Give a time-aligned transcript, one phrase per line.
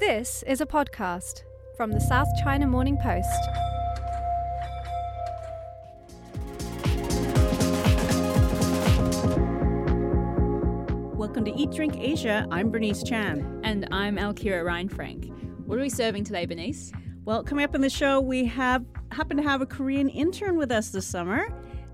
[0.00, 1.44] This is a podcast
[1.76, 3.28] from the South China Morning Post.
[11.16, 12.44] Welcome to Eat Drink Asia.
[12.50, 13.60] I'm Bernice Chan.
[13.62, 15.30] And I'm Alkira Reinfrank.
[15.64, 16.90] What are we serving today, Bernice?
[17.24, 20.72] Well, coming up on the show, we have happened to have a Korean intern with
[20.72, 21.46] us this summer,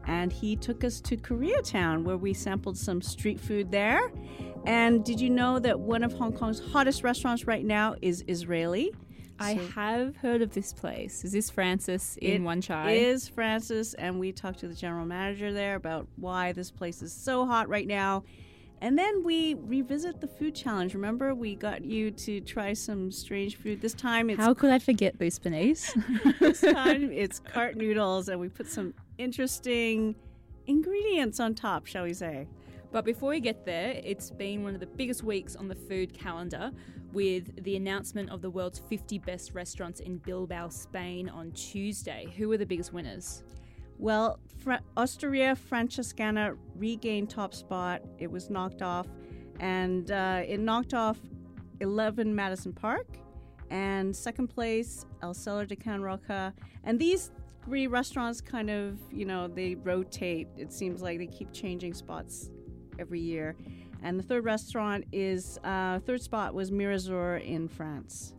[0.06, 4.10] and he took us to Koreatown where we sampled some street food there.
[4.66, 8.92] And did you know that one of Hong Kong's hottest restaurants right now is Israeli?
[9.38, 11.24] I So- have heard of this place.
[11.24, 12.90] Is this Francis in It Wan Chai?
[12.92, 17.12] Is Francis, and we talked to the general manager there about why this place is
[17.12, 18.22] so hot right now.
[18.82, 20.94] And then we revisit the food challenge.
[20.94, 23.80] Remember, we got you to try some strange food.
[23.82, 25.92] This time it's How could I forget this, Bernice?
[26.40, 30.14] this time it's cart noodles, and we put some interesting
[30.66, 32.46] ingredients on top, shall we say?
[32.92, 36.12] But before we get there, it's been one of the biggest weeks on the food
[36.12, 36.72] calendar
[37.12, 42.32] with the announcement of the world's 50 best restaurants in Bilbao, Spain on Tuesday.
[42.36, 43.44] Who were the biggest winners?
[43.98, 48.02] Well, Fra- Osteria Francescana regained top spot.
[48.18, 49.06] It was knocked off,
[49.60, 51.18] and uh, it knocked off
[51.80, 53.06] 11 Madison Park,
[53.70, 56.52] and second place El Celler de Can Roca.
[56.82, 57.30] And these
[57.64, 60.48] three restaurants kind of, you know, they rotate.
[60.56, 62.50] It seems like they keep changing spots
[63.00, 63.56] every year.
[64.02, 68.34] And the third restaurant is uh, third spot was Mirazur in France.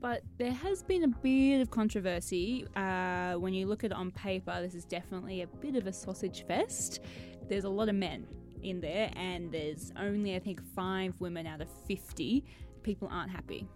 [0.00, 2.66] But there has been a bit of controversy.
[2.76, 5.92] Uh, when you look at it on paper, this is definitely a bit of a
[5.92, 7.00] sausage fest.
[7.48, 8.26] There's a lot of men
[8.62, 12.44] in there, and there's only, I think, five women out of 50.
[12.82, 13.66] People aren't happy.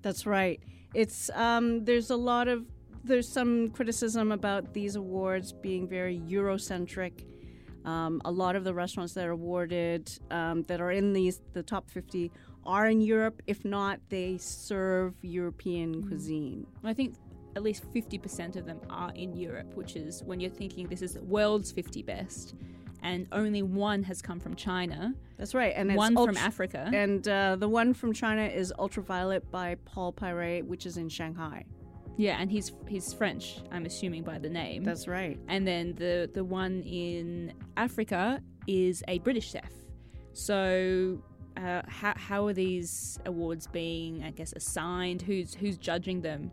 [0.00, 0.60] That's right.
[0.94, 2.64] It's um, there's a lot of
[3.04, 7.24] there's some criticism about these awards being very Eurocentric.
[7.84, 11.62] Um, a lot of the restaurants that are awarded um, that are in these the
[11.62, 12.32] top 50
[12.64, 13.42] are in Europe.
[13.46, 16.66] If not, they serve European cuisine.
[16.82, 17.14] I think
[17.56, 21.14] at least 50% of them are in Europe, which is when you're thinking this is
[21.14, 22.54] the world's 50 best,
[23.02, 26.90] and only one has come from China, That's right, and it's one from Africa.
[26.92, 31.64] And uh, the one from China is Ultraviolet by Paul Pairet, which is in Shanghai.
[32.16, 34.84] Yeah, and he's he's French, I'm assuming by the name.
[34.84, 35.38] That's right.
[35.48, 39.72] and then the the one in Africa is a British chef.
[40.32, 41.22] So
[41.56, 45.22] uh, how how are these awards being, I guess, assigned?
[45.22, 46.50] Who's who's judging them?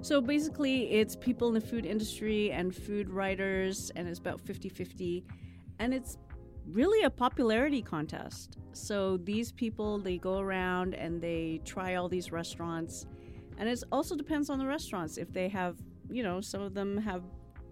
[0.00, 4.68] So basically, it's people in the food industry and food writers, and it's about 50
[4.68, 5.24] 50.
[5.78, 6.18] And it's
[6.66, 8.58] really a popularity contest.
[8.72, 13.06] So these people, they go around and they try all these restaurants.
[13.62, 15.18] And it also depends on the restaurants.
[15.18, 15.76] If they have,
[16.10, 17.22] you know, some of them have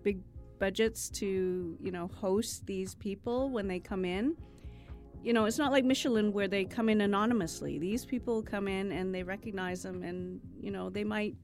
[0.05, 0.21] big
[0.61, 4.37] budgets to, you know, host these people when they come in.
[5.21, 7.81] You know, it's not like Michelin where they come in anonymously.
[7.81, 11.35] These people come in and they recognize them and, you know, they might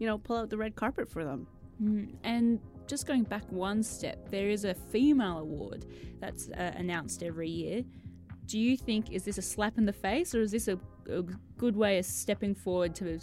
[0.00, 1.46] you know, pull out the red carpet for them.
[1.80, 5.86] Mm, And just going back one step, there is a female award
[6.20, 7.84] that's uh, announced every year.
[8.46, 11.22] Do you think is this a slap in the face, or is this a, a
[11.56, 13.20] good way of stepping forward to,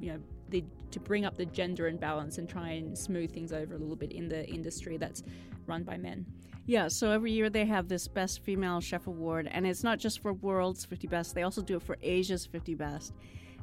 [0.00, 0.18] you know,
[0.48, 3.96] the, to bring up the gender imbalance and try and smooth things over a little
[3.96, 5.22] bit in the industry that's
[5.66, 6.26] run by men?
[6.66, 10.20] Yeah, so every year they have this Best Female Chef Award, and it's not just
[10.20, 13.12] for World's 50 Best, they also do it for Asia's 50 Best.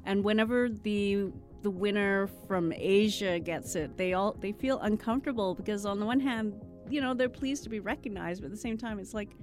[0.05, 1.31] And whenever the
[1.63, 6.19] the winner from Asia gets it, they all they feel uncomfortable because on the one
[6.19, 6.53] hand,
[6.89, 9.35] you know, they're pleased to be recognized, but at the same time it's like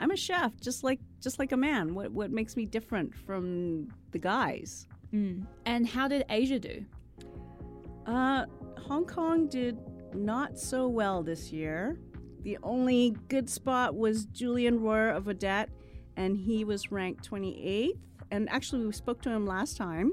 [0.00, 1.94] I'm a chef, just like just like a man.
[1.94, 4.86] What what makes me different from the guys?
[5.14, 5.46] Mm.
[5.64, 6.84] And how did Asia do?
[8.06, 8.46] Uh,
[8.78, 9.78] Hong Kong did
[10.14, 11.98] not so well this year.
[12.42, 15.70] The only good spot was Julien Royer of Odette,
[16.16, 17.98] and he was ranked 28th.
[18.30, 20.12] And actually, we spoke to him last time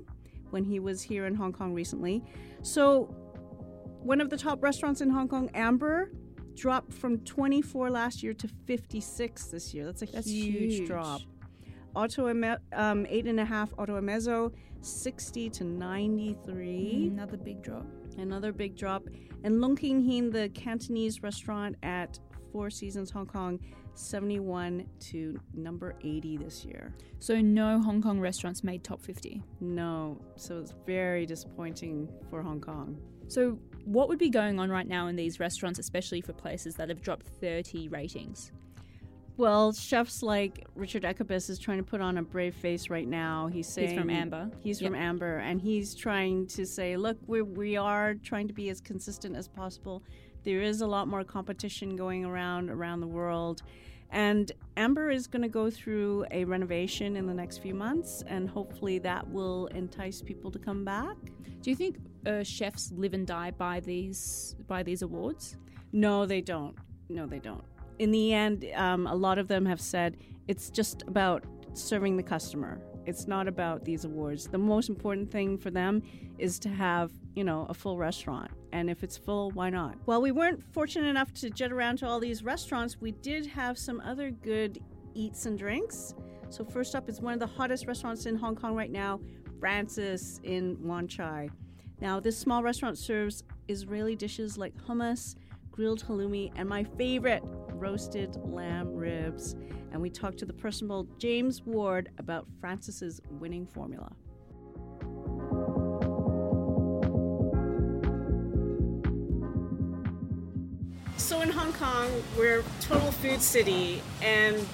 [0.52, 2.24] when he was here in Hong Kong recently.
[2.62, 3.06] So,
[4.04, 6.12] one of the top restaurants in Hong Kong, Amber,
[6.56, 9.86] dropped from 24 last year to 56 this year.
[9.86, 10.88] That's a That's huge, huge.
[10.88, 11.22] drop.
[11.96, 12.28] Otto
[12.74, 17.10] um, eight and a half Auto Emezo, 60 to 93.
[17.12, 17.86] Another big drop.
[18.18, 19.04] Another big drop.
[19.44, 22.20] And Lung King Heen, the Cantonese restaurant at
[22.52, 23.60] Four Seasons Hong Kong,
[23.94, 26.94] 71 to number 80 this year.
[27.20, 29.44] So no Hong Kong restaurants made top 50.
[29.60, 32.98] No, so it's very disappointing for Hong Kong.
[33.28, 36.90] So what would be going on right now in these restaurants, especially for places that
[36.90, 38.52] have dropped 30 ratings?
[39.38, 43.48] Well, chefs like Richard Ekkebus is trying to put on a brave face right now.
[43.48, 44.52] He's saying He's from Amber.
[44.60, 44.92] He's Yep.
[44.92, 48.82] from Amber, and he's trying to say, look, we we are trying to be as
[48.82, 50.04] consistent as possible.
[50.44, 53.64] There is a lot more competition going around around the world,
[54.12, 58.50] and Amber is going to go through a renovation in the next few months, and
[58.50, 61.16] hopefully that will entice people to come back.
[61.62, 65.56] Do you think uh, chefs live and die by these by these awards?
[65.94, 66.76] No, they don't.
[67.10, 67.64] No, they don't.
[68.00, 70.18] In the end, um, a lot of them have said
[70.48, 71.44] it's just about
[71.74, 72.82] serving the customer.
[73.06, 74.48] It's not about these awards.
[74.48, 76.04] The most important thing for them
[76.38, 78.52] is to have, you know, a full restaurant.
[78.74, 79.96] And if it's full, why not?
[80.06, 83.02] Well, we weren't fortunate enough to jet around to all these restaurants.
[83.02, 84.80] We did have some other good
[85.14, 86.14] eats and drinks.
[86.50, 89.20] So first up is one of the hottest restaurants in Hong Kong right now,
[89.60, 91.50] Francis in Wan Chai.
[92.02, 95.36] Now, this small restaurant serves Israeli dishes like hummus,
[95.72, 97.44] grilled halloumi, and my favorite,
[97.82, 99.56] roasted lamb ribs.
[99.92, 104.14] And we talked to the personable James Ward about Francis's winning formula.
[111.18, 114.68] So in Hong Kong, we're total food city, and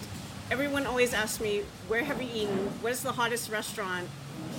[0.49, 2.67] everyone always asks me, "Where have you eaten?
[2.81, 4.07] What is the hottest restaurant?"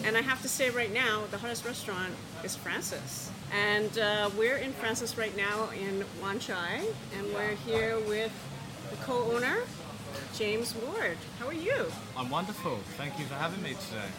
[0.05, 2.15] And I have to say right now, the hottest restaurant
[2.45, 3.31] is Francis.
[3.53, 6.83] And uh, we're in Francis right now in Wan Chai,
[7.17, 8.33] and we're here with
[8.91, 9.59] the co-owner,
[10.37, 11.17] James Ward.
[11.39, 11.87] How are you?
[12.17, 12.77] I'm wonderful.
[12.97, 14.11] Thank you for having me today.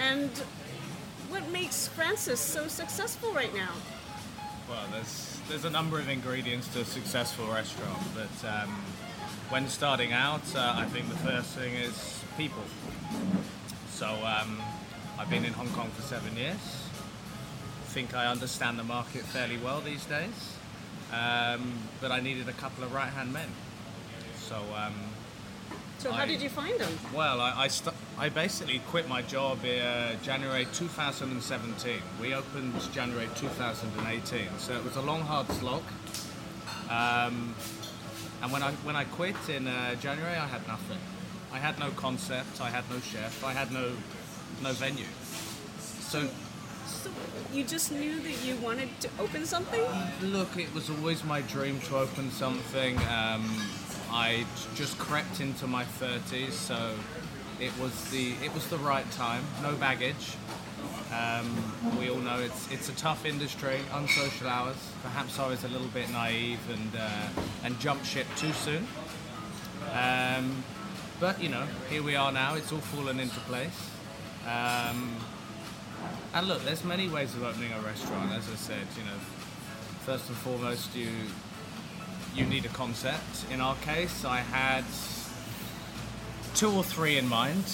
[0.00, 0.30] And
[1.28, 3.70] what makes Francis so successful right now?
[4.68, 8.70] Well, there's there's a number of ingredients to a successful restaurant, but um,
[9.48, 12.62] when starting out, uh, I think the first thing is people.
[13.90, 14.62] So um,
[15.18, 16.89] I've been in Hong Kong for seven years.
[17.92, 20.56] Think I understand the market fairly well these days,
[21.12, 23.48] um, but I needed a couple of right-hand men.
[24.38, 24.94] So um,
[25.98, 26.92] So how I- did you find them?
[27.12, 32.00] Well, I I, st- I basically quit my job in January 2017.
[32.20, 35.82] We opened January 2018, so it was a long, hard slog.
[36.88, 37.54] Um,
[38.42, 40.98] and when I when I quit in uh, January, I had nothing.
[41.52, 42.60] I had no concept.
[42.60, 43.42] I had no chef.
[43.44, 43.92] I had no
[44.62, 45.10] no venue.
[46.12, 46.28] So
[46.90, 47.10] So
[47.52, 49.82] you just knew that you wanted to open something?
[50.22, 52.96] Look, it was always my dream to open something.
[52.98, 53.48] Um,
[54.10, 54.44] I
[54.74, 56.94] just crept into my 30s, so
[57.60, 59.44] it was the it was the right time.
[59.62, 60.36] No baggage.
[61.12, 64.76] Um, we all know it's it's a tough industry, unsocial hours.
[65.02, 68.86] Perhaps I was a little bit naive and uh, and jumped ship too soon.
[69.92, 70.64] Um,
[71.18, 72.54] but you know, here we are now.
[72.54, 73.90] It's all fallen into place.
[74.46, 75.16] Um,
[76.34, 78.32] and look, there's many ways of opening a restaurant.
[78.32, 79.18] As I said, you know,
[80.04, 81.10] first and foremost, you
[82.34, 83.44] you need a concept.
[83.50, 84.84] In our case, I had
[86.54, 87.64] two or three in mind.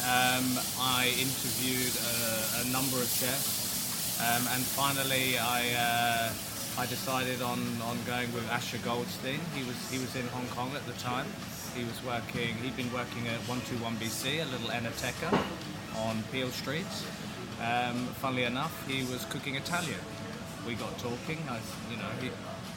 [0.00, 0.46] Um,
[0.80, 6.32] I interviewed a, a number of chefs, um, and finally, I uh,
[6.80, 9.40] I decided on, on going with Asher Goldstein.
[9.54, 11.26] He was he was in Hong Kong at the time.
[11.76, 12.54] He was working.
[12.62, 15.36] He'd been working at 121 BC, a little Enoteca
[16.06, 16.86] on Peel Street.
[17.60, 20.00] Um, funnily enough, he was cooking Italian.
[20.66, 21.38] We got talking.
[21.48, 21.58] I,
[21.90, 22.30] you know, he,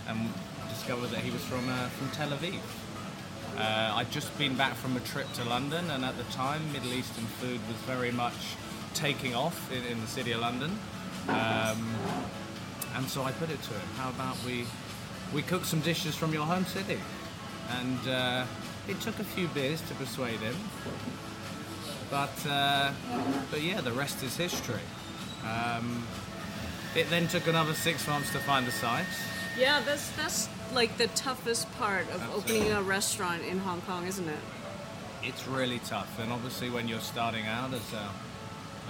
[0.08, 0.34] and
[0.70, 2.60] discovered that he was from uh, from Tel Aviv.
[3.58, 6.94] Uh, I'd just been back from a trip to London, and at the time, Middle
[6.94, 8.56] Eastern food was very much
[8.94, 10.72] taking off in, in the city of London.
[11.28, 11.96] Um,
[12.96, 14.66] and so I put it to him, how about we
[15.34, 17.00] we cook some dishes from your home city?
[17.80, 18.46] And uh,
[18.88, 20.56] it took a few beers to persuade him.
[22.12, 22.92] But uh,
[23.50, 24.82] but yeah, the rest is history.
[25.46, 26.06] Um,
[26.94, 29.06] it then took another six months to find the site.
[29.58, 32.58] Yeah, that's that's like the toughest part of Absolutely.
[32.60, 34.40] opening a restaurant in Hong Kong, isn't it?
[35.24, 38.10] It's really tough, and obviously when you're starting out as a,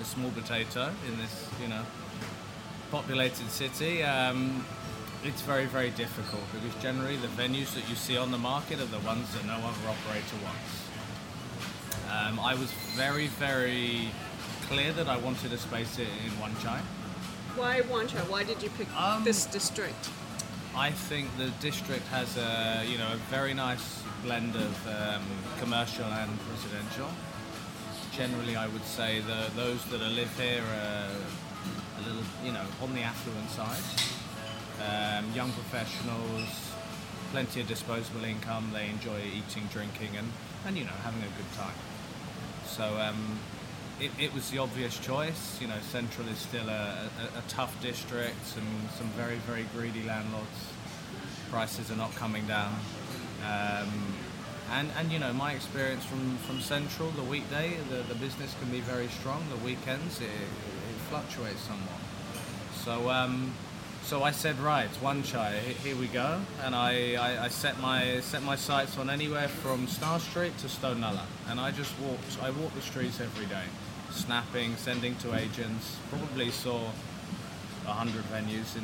[0.01, 1.83] a small potato in this, you know,
[2.89, 4.65] populated city, um,
[5.23, 8.85] it's very, very difficult because generally the venues that you see on the market are
[8.85, 10.90] the ones that no other operator wants.
[12.21, 14.09] Um, I was very, very
[14.67, 16.79] clear that I wanted a space in Wan Chai.
[17.55, 18.19] Why Wan Chai?
[18.29, 20.09] Why did you pick Um, this district?
[20.75, 25.23] I think the district has a you know a very nice blend of um,
[25.59, 27.09] commercial and residential.
[28.13, 31.09] Generally, I would say the those that live here are
[31.97, 33.83] a little you know on the affluent side.
[34.89, 36.49] Um, young professionals,
[37.31, 38.69] plenty of disposable income.
[38.73, 40.31] They enjoy eating, drinking, and
[40.65, 41.75] and you know having a good time.
[42.71, 43.37] So um,
[43.99, 45.59] it, it was the obvious choice.
[45.59, 50.03] You know, Central is still a, a, a tough district, and some very very greedy
[50.03, 50.71] landlords.
[51.49, 52.73] Prices are not coming down,
[53.45, 53.91] um,
[54.71, 58.71] and and you know my experience from, from Central, the weekday the, the business can
[58.71, 59.43] be very strong.
[59.49, 61.99] The weekends it, it fluctuates somewhat.
[62.85, 63.53] So um,
[64.03, 65.53] so I said right, Wan Chai,
[65.83, 69.87] here we go, and I, I, I set my set my sights on anywhere from
[69.87, 72.37] Star Street to Stone Nullah, and I just walked.
[72.41, 73.63] I walked the streets every day,
[74.11, 75.97] snapping, sending to agents.
[76.09, 76.81] Probably saw
[77.87, 78.83] a hundred venues in,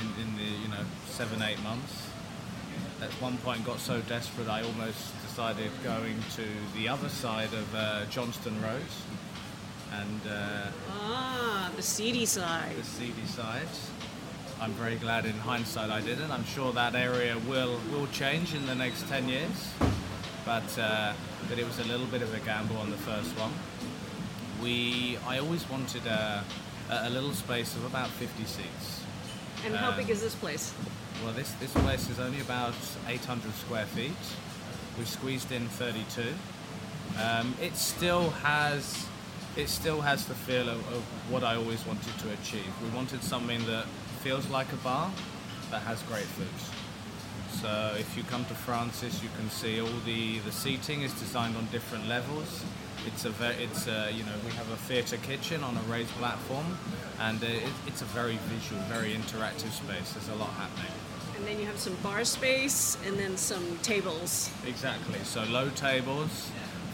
[0.00, 2.06] in in the you know seven eight months.
[3.02, 7.74] At one point, got so desperate I almost decided going to the other side of
[7.74, 8.90] uh, Johnston Road,
[9.92, 10.20] and.
[10.26, 12.74] Uh, Ah, the seedy side.
[12.76, 13.68] the seedy side.
[14.60, 16.32] I'm very glad in hindsight I didn't.
[16.32, 19.72] I'm sure that area will will change in the next 10 years,
[20.44, 21.12] but uh,
[21.48, 23.52] but it was a little bit of a gamble on the first one.
[24.60, 26.42] We I always wanted a,
[26.90, 29.04] a little space of about 50 seats.
[29.64, 30.74] And how um, big is this place?
[31.22, 32.74] Well, this this place is only about
[33.06, 34.12] 800 square feet.
[34.98, 36.34] We squeezed in 32.
[37.22, 39.06] Um, it still has
[39.56, 42.72] it still has the feel of, of what I always wanted to achieve.
[42.82, 43.86] We wanted something that
[44.18, 45.10] feels like a bar
[45.70, 46.58] that has great food.
[47.60, 51.56] So if you come to Francis, you can see all the the seating is designed
[51.56, 52.64] on different levels.
[53.06, 56.10] It's a ve- it's a, you know we have a theatre kitchen on a raised
[56.18, 56.66] platform,
[57.20, 60.12] and uh, it, it's a very visual, very interactive space.
[60.12, 60.92] There's a lot happening.
[61.36, 64.50] And then you have some bar space and then some tables.
[64.66, 65.20] Exactly.
[65.24, 66.50] So low tables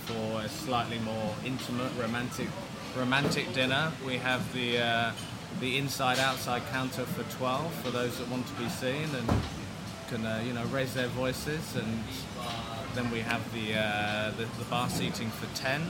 [0.07, 2.49] for a slightly more intimate, romantic,
[2.97, 3.91] romantic dinner.
[4.07, 5.13] We have the uh,
[5.61, 9.31] the inside-outside counter for 12 for those that want to be seen and
[10.09, 11.77] can uh, you know raise their voices.
[11.77, 12.03] And
[12.95, 15.83] then we have the uh, the, the bar seating for 10,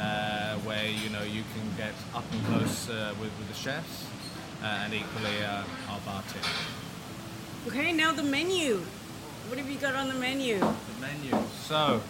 [0.00, 4.06] uh, where you know you can get up and close uh, with, with the chefs,
[4.62, 6.22] uh, and equally uh, our bar.
[7.66, 8.78] Okay, now the menu.
[9.48, 10.58] What have you got on the menu?
[10.58, 11.44] the menu.
[11.64, 12.00] So,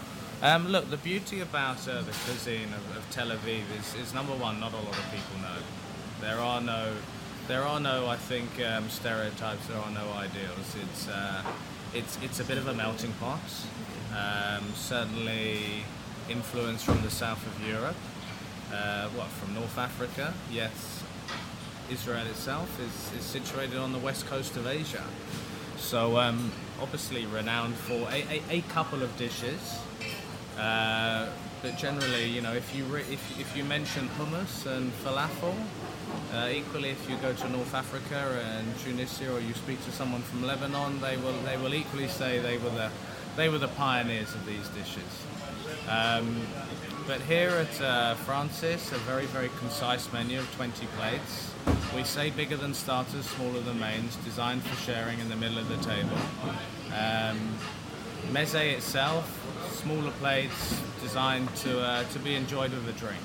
[0.42, 4.33] um, look, the beauty about uh, the cuisine of, of Tel Aviv is, is number
[4.33, 5.57] one, not a lot of people know.
[6.21, 6.93] There are no,
[7.49, 9.67] there are no, I think, um, stereotypes.
[9.67, 10.77] There are no ideals.
[10.83, 11.43] It's, uh,
[11.95, 13.41] it's, it's a bit of a melting pot.
[14.12, 15.85] Um, certainly,
[16.29, 17.97] influence from the south of Europe.
[18.73, 20.35] Uh, what from North Africa?
[20.50, 21.03] Yes,
[21.91, 25.05] Israel itself is, is situated on the west coast of Asia.
[25.79, 29.81] So um, obviously renowned for a, a, a couple of dishes.
[30.59, 31.31] Uh,
[31.62, 35.55] but generally, you know, if you re- if, if you mention hummus and falafel,
[36.33, 40.23] uh, equally if you go to North Africa and Tunisia or you speak to someone
[40.23, 42.90] from Lebanon, they will they will equally say they were the
[43.37, 45.25] they were the pioneers of these dishes.
[45.88, 46.37] Um,
[47.07, 51.52] but here at uh, Francis, a very, very concise menu of 20 plates.
[51.95, 55.69] We say bigger than starters, smaller than mains, designed for sharing in the middle of
[55.69, 56.17] the table.
[56.97, 57.57] Um,
[58.33, 59.25] meze itself,
[59.83, 63.21] smaller plates, designed to, uh, to be enjoyed with a drink.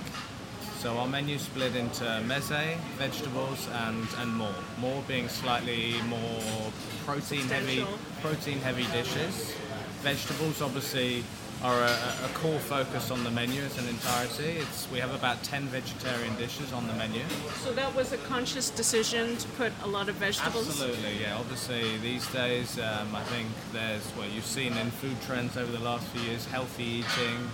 [0.80, 4.54] So our menu split into meze, vegetables, and, and more.
[4.80, 6.72] More being slightly more
[7.06, 7.86] protein heavy,
[8.22, 9.54] protein heavy dishes.
[10.02, 11.24] Vegetables obviously
[11.66, 14.60] are a, a core focus on the menu as an entirety.
[14.60, 17.22] It's, we have about 10 vegetarian dishes on the menu.
[17.64, 20.68] So that was a conscious decision to put a lot of vegetables.
[20.68, 21.36] Absolutely, yeah.
[21.36, 25.84] Obviously, these days, um, I think there's well, you've seen in food trends over the
[25.84, 27.50] last few years, healthy eating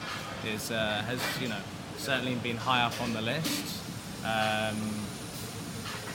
[0.45, 1.61] is uh, has you know
[1.97, 3.79] certainly been high up on the list.
[4.25, 4.75] Um,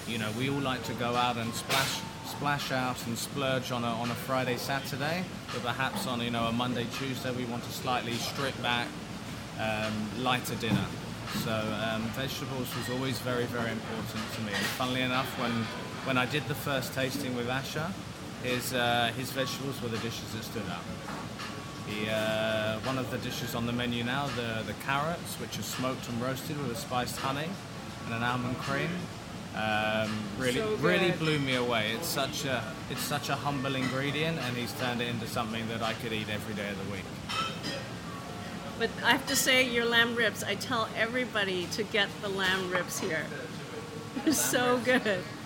[0.06, 3.84] you know, we all like to go out and splash splash out and splurge on
[3.84, 7.62] a, on a Friday, Saturday, but perhaps on you know a Monday, Tuesday we want
[7.64, 8.88] to slightly strip back,
[9.60, 9.92] um,
[10.22, 10.86] lighter dinner.
[11.44, 14.52] So um, vegetables was always very, very important to me.
[14.54, 15.52] And funnily enough, when
[16.04, 17.90] when I did the first tasting with Asher,
[18.42, 20.84] his uh, his vegetables were the dishes that stood out.
[21.86, 25.62] He, uh, one of the dishes on the menu now, the, the carrots, which are
[25.62, 27.48] smoked and roasted with a spiced honey
[28.06, 28.90] and an almond cream,
[29.56, 31.92] um, really So really blew me away.
[31.92, 35.82] It's such a it's such a humble ingredient, and he's turned it into something that
[35.82, 37.04] I could eat every day of the week.
[38.78, 42.70] But I have to say, your lamb ribs, I tell everybody to get the lamb
[42.70, 43.24] ribs here.
[44.24, 45.02] They're so good.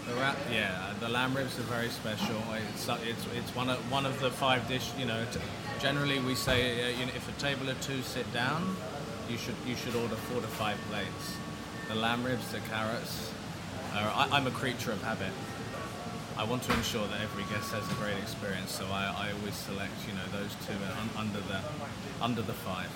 [0.08, 2.36] The ra- yeah, the lamb ribs are very special.
[2.74, 4.90] It's, it's, it's one of one of the five dish.
[4.98, 5.38] You know, t-
[5.78, 8.74] generally we say uh, you know, if a table of two sit down,
[9.28, 11.36] you should you should order four to five plates.
[11.88, 13.30] The lamb ribs, the carrots.
[13.94, 15.32] Are, I, I'm a creature of habit.
[16.36, 19.54] I want to ensure that every guest has a great experience, so I, I always
[19.54, 21.60] select you know those two un- under the
[22.22, 22.88] under the five.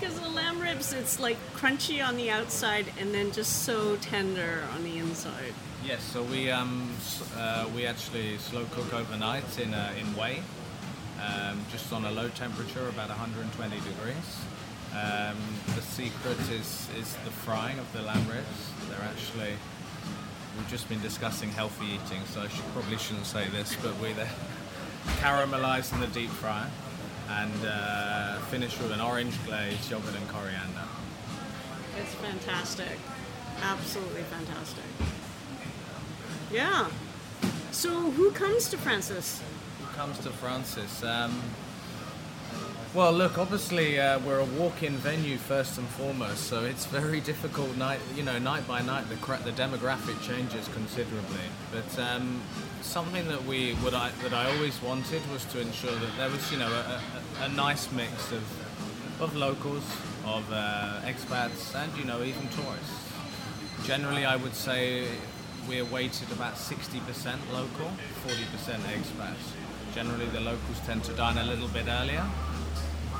[0.00, 4.64] Because the lamb ribs, it's like crunchy on the outside and then just so tender
[4.74, 5.52] on the inside.
[5.84, 6.90] Yes, so we um,
[7.36, 10.42] uh, we actually slow cook overnight in uh, in whey,
[11.22, 14.40] um, just on a low temperature, about 120 degrees.
[14.92, 15.36] Um,
[15.76, 18.72] the secret is is the frying of the lamb ribs.
[18.88, 19.54] They're actually
[20.60, 24.12] we've just been discussing healthy eating, so I should, probably shouldn't say this, but we
[24.12, 24.28] they
[25.20, 26.68] caramelized in the deep fryer
[27.30, 30.84] and uh, finish with an orange glaze, yogurt, and coriander.
[31.98, 32.98] It's fantastic.
[33.62, 34.84] Absolutely fantastic.
[36.52, 36.90] Yeah.
[37.70, 39.42] So who comes to Francis?
[39.78, 41.02] Who comes to Francis?
[41.02, 41.40] Um,
[42.92, 47.76] well, look, obviously uh, we're a walk-in venue first and foremost, so it's very difficult
[47.76, 49.04] night, you know, night by night.
[49.08, 52.40] The the demographic changes considerably, but um,
[52.82, 56.50] something that we what I that I always wanted was to ensure that there was,
[56.50, 57.00] you know, a,
[57.42, 58.42] a, a nice mix of
[59.22, 59.84] of locals,
[60.26, 63.06] of uh, expats, and you know, even tourists.
[63.84, 65.06] Generally, I would say
[65.68, 66.98] we're weighted about 60%
[67.52, 67.92] local,
[68.26, 69.94] 40% expats.
[69.94, 72.24] Generally, the locals tend to dine a little bit earlier,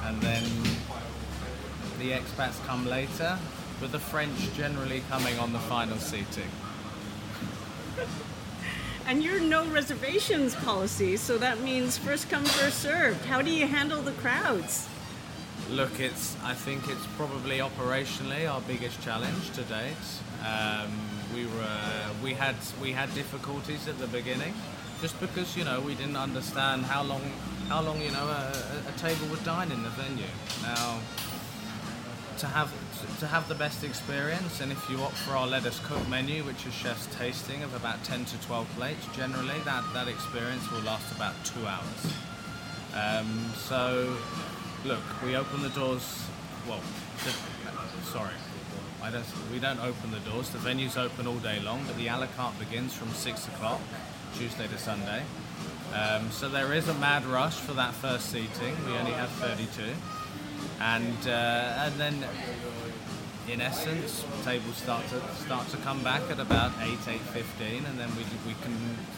[0.04, 0.42] and then
[1.98, 3.38] the expats come later,
[3.80, 6.50] with the French generally coming on the final seating.
[9.06, 13.24] And you're no reservations policy, so that means first come, first served.
[13.24, 14.88] How do you handle the crowds?
[15.68, 16.36] Look, it's.
[16.44, 20.06] I think it's probably operationally our biggest challenge to date.
[20.46, 20.92] Um,
[21.34, 22.12] we were.
[22.22, 22.54] We had.
[22.80, 24.54] We had difficulties at the beginning,
[25.00, 27.22] just because you know we didn't understand how long.
[27.68, 28.52] How long you know a,
[28.88, 30.24] a- table would dine in the venue.
[30.62, 30.98] Now,
[32.38, 32.70] to have
[33.20, 36.42] to have the best experience, and if you opt for our let us cook menu,
[36.42, 40.80] which is chef's tasting of about 10 to 12 plates, generally that that experience will
[40.82, 42.02] last about two hours.
[42.92, 44.16] Um, so,
[44.84, 46.24] look, we open the doors.
[46.68, 46.80] Well,
[48.04, 48.34] sorry,
[49.10, 49.24] don't.
[49.52, 50.50] We don't open the doors.
[50.50, 53.80] The venue's open all day long, but the a la carte begins from six o'clock,
[54.36, 55.22] Tuesday to Sunday.
[55.94, 58.76] Um, so there is a mad rush for that first seating.
[58.86, 59.82] We only have 32,
[60.80, 62.24] and uh, and then.
[63.48, 67.98] In essence, tables start to start to come back at about eight, eight fifteen, and
[67.98, 68.76] then we, we can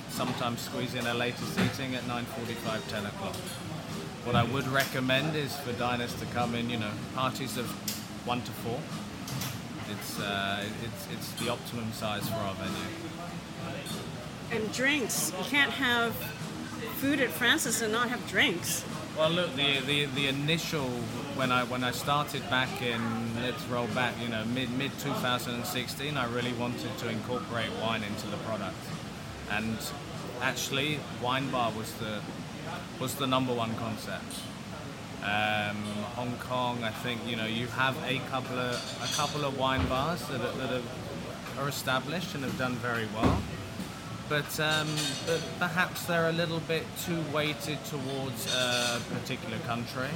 [0.08, 3.34] sometimes squeeze in a later seating at 9:45, 10 o'clock.
[4.24, 7.66] What I would recommend is for diners to come in, you know, parties of
[8.24, 8.78] one to four.
[9.90, 12.88] It's uh, it's it's the optimum size for our venue.
[14.52, 15.32] And drinks.
[15.38, 16.14] You can't have
[16.96, 18.84] food at Francis and not have drinks.
[19.16, 20.88] Well, look, the, the the initial
[21.36, 23.00] when I when I started back in
[23.42, 28.26] let's roll back, you know, mid mid 2016, I really wanted to incorporate wine into
[28.28, 28.76] the product,
[29.50, 29.76] and
[30.40, 32.20] actually, wine bar was the
[33.00, 34.32] was the number one concept.
[35.22, 35.76] Um,
[36.16, 39.86] Hong Kong, I think you know you have a couple of a couple of wine
[39.88, 40.82] bars that that
[41.58, 43.42] are established and have done very well
[44.28, 44.88] but, um,
[45.26, 50.08] but perhaps they're a little bit too weighted towards a particular country,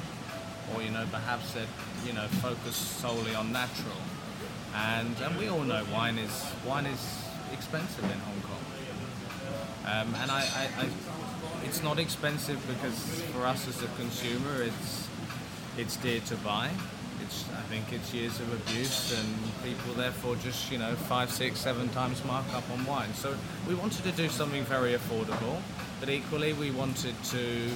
[0.75, 1.67] or you know, perhaps they're
[2.05, 3.97] you know focused solely on natural.
[4.75, 8.65] And, and we all know wine is wine is expensive in Hong Kong,
[9.87, 10.89] um, and I, I, I,
[11.65, 15.09] it's not expensive because for us as a consumer, it's
[15.79, 16.71] it's dear to buy.
[17.27, 19.29] It's, I think it's years of abuse and
[19.65, 23.13] people therefore just, you know, five, six, seven times markup on wine.
[23.15, 23.35] So
[23.69, 25.61] we wanted to do something very affordable,
[25.99, 27.71] but equally we wanted to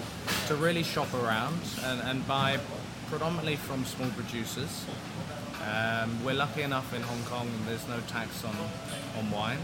[0.47, 2.59] to really shop around and, and buy
[3.09, 4.85] predominantly from small producers.
[5.67, 8.55] Um, we're lucky enough in Hong Kong there's no tax on,
[9.19, 9.59] on wine.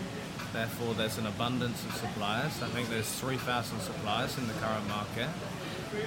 [0.52, 2.62] Therefore, there's an abundance of suppliers.
[2.62, 5.28] I think there's 3,000 suppliers in the current market.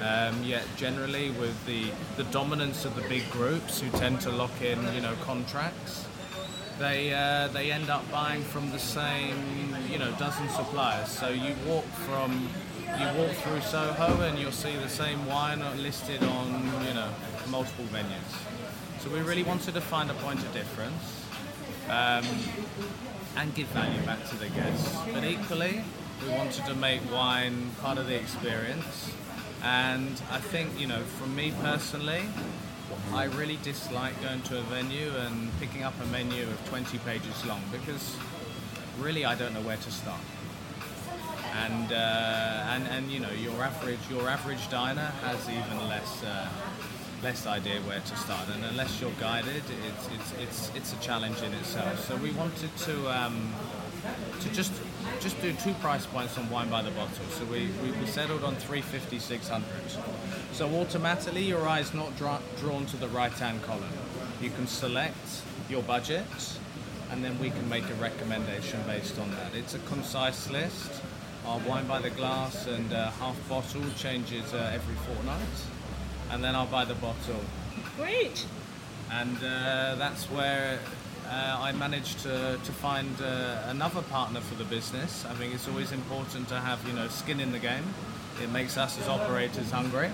[0.01, 4.61] Um, yet generally with the, the dominance of the big groups who tend to lock
[4.61, 6.07] in, you know, contracts,
[6.79, 11.09] they uh, they end up buying from the same, you know, dozen suppliers.
[11.09, 12.49] So you walk from
[12.97, 17.09] you walk through Soho and you'll see the same wine listed on, you know,
[17.49, 18.31] multiple venues.
[18.99, 21.25] So we really wanted to find a point of difference
[21.89, 22.25] um,
[23.37, 24.97] and give value back to the guests.
[25.13, 25.83] But equally,
[26.23, 29.11] we wanted to make wine part of the experience.
[29.63, 32.23] And I think, you know, for me personally,
[33.13, 37.45] I really dislike going to a venue and picking up a menu of 20 pages
[37.45, 38.15] long because
[38.99, 40.21] really I don't know where to start.
[41.55, 41.95] And, uh,
[42.69, 46.47] and, and you know, your average, your average diner has even less, uh,
[47.23, 48.47] less idea where to start.
[48.53, 52.07] And unless you're guided, it's, it's, it's, it's a challenge in itself.
[52.07, 53.53] So we wanted to, um,
[54.41, 54.73] to just
[55.19, 57.25] just do two price points on wine by the bottle.
[57.31, 59.65] So we, we, we settled on 350, 600.
[60.53, 63.91] So automatically your eye's not dra- drawn to the right hand column.
[64.41, 66.25] You can select your budget
[67.11, 69.55] and then we can make a recommendation based on that.
[69.55, 71.01] It's a concise list.
[71.45, 75.39] Our wine by the glass and uh, half bottle changes uh, every fortnight.
[76.31, 77.41] And then I'll buy the bottle.
[77.97, 78.45] Great.
[79.11, 80.79] And uh, that's where
[81.29, 85.25] uh, I managed to, to find uh, another partner for the business.
[85.25, 87.83] I think it's always important to have you know skin in the game.
[88.41, 90.09] It makes us as operators hungry.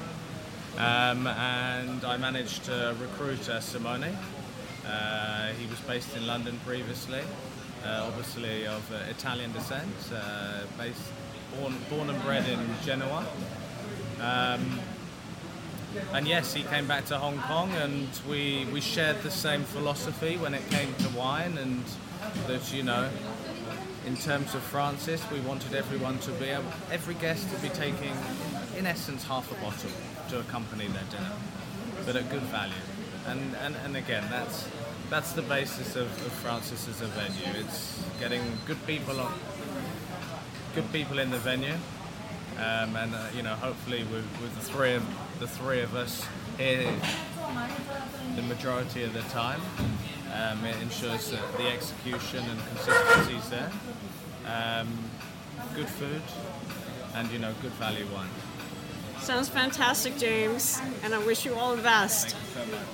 [0.78, 4.18] Um, and I managed to recruit uh, Simone.
[4.86, 7.22] Uh, he was based in London previously,
[7.86, 9.88] uh, obviously of uh, Italian descent,
[10.78, 11.02] based,
[11.58, 13.26] born, born and bred in Genoa.
[14.22, 14.80] Um,
[16.14, 20.38] and yes, he came back to Hong Kong, and we we shared the same philosophy
[20.38, 21.84] when it came to wine, and
[22.48, 23.10] that you know,
[24.06, 28.14] in terms of Francis, we wanted everyone to be able, every guest to be taking,
[28.78, 29.92] in essence, half a bottle
[30.30, 31.32] to accompany their dinner,
[32.06, 32.74] but at good value.
[33.28, 34.68] And and, and again, that's
[35.10, 37.60] that's the basis of, of Francis as a venue.
[37.60, 39.34] It's getting good people on,
[40.74, 41.76] good people in the venue,
[42.58, 45.04] um, and uh, you know, hopefully with, with the three of
[45.40, 46.26] the three of us
[46.58, 46.92] here
[48.36, 49.62] the majority of the time.
[50.34, 53.72] Um, it ensures that the execution and consistency is there.
[54.46, 54.88] Um,
[55.74, 56.22] good food
[57.16, 58.30] and you know good value wine.
[59.20, 62.36] Sounds fantastic, James, and I wish you all the best.
[62.36, 62.88] Thank you so much.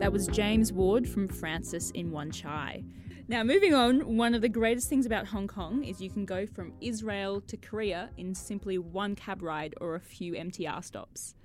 [0.00, 2.82] That was James Ward from Francis in Wan Chai.
[3.28, 6.44] Now, moving on, one of the greatest things about Hong Kong is you can go
[6.44, 11.36] from Israel to Korea in simply one cab ride or a few MTR stops.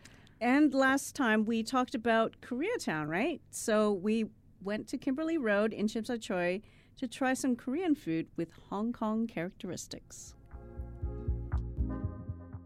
[0.41, 3.41] And last time we talked about Koreatown, right?
[3.51, 4.25] So we
[4.63, 6.63] went to Kimberley Road in Tsim Sha Tsui
[6.97, 10.33] to try some Korean food with Hong Kong characteristics.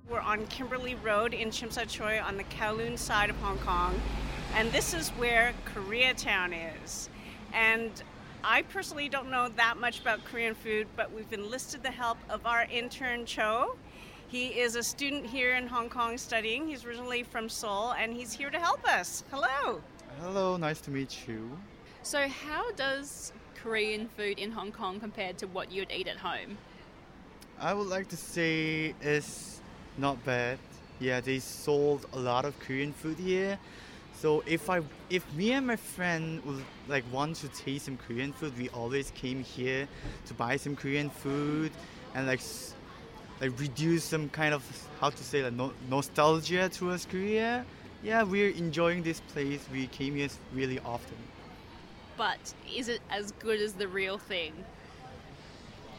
[0.10, 4.00] We're on Kimberley Road in Tsim Sha Tsui on the Kowloon side of Hong Kong,
[4.56, 7.10] and this is where Koreatown is.
[7.54, 7.92] And
[8.44, 12.46] I personally don't know that much about Korean food, but we've enlisted the help of
[12.46, 13.76] our intern Cho.
[14.30, 16.68] He is a student here in Hong Kong studying.
[16.68, 19.24] He's originally from Seoul, and he's here to help us.
[19.30, 19.82] Hello.
[20.22, 21.52] Hello, nice to meet you.
[22.02, 26.58] So, how does Korean food in Hong Kong compared to what you'd eat at home?
[27.60, 29.62] I would like to say it's
[30.00, 30.58] not bad.
[31.00, 33.60] Yeah, they sold a lot of Korean food here.
[34.22, 38.32] So if I if me and my friend would like want to taste some Korean
[38.32, 39.88] food, we always came here
[40.28, 41.72] to buy some Korean food
[42.14, 42.42] and like
[43.40, 44.62] like reduce some kind of
[45.00, 47.66] how to say like no, nostalgia towards Korea.
[48.04, 49.66] Yeah, we're enjoying this place.
[49.74, 51.18] We came here really often.
[52.16, 54.54] But is it as good as the real thing?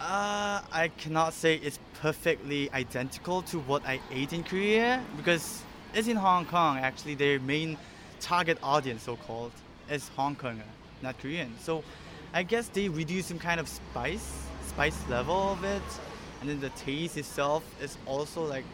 [0.01, 6.07] Uh, I cannot say it's perfectly identical to what I ate in Korea because it's
[6.07, 6.79] in Hong Kong.
[6.79, 7.77] Actually, their main
[8.23, 9.53] target audience, so-called,
[9.91, 10.63] is Hong Konger,
[11.03, 11.53] not Korean.
[11.61, 11.83] So,
[12.33, 15.83] I guess they reduce some kind of spice, spice level of it,
[16.41, 18.65] and then the taste itself is also like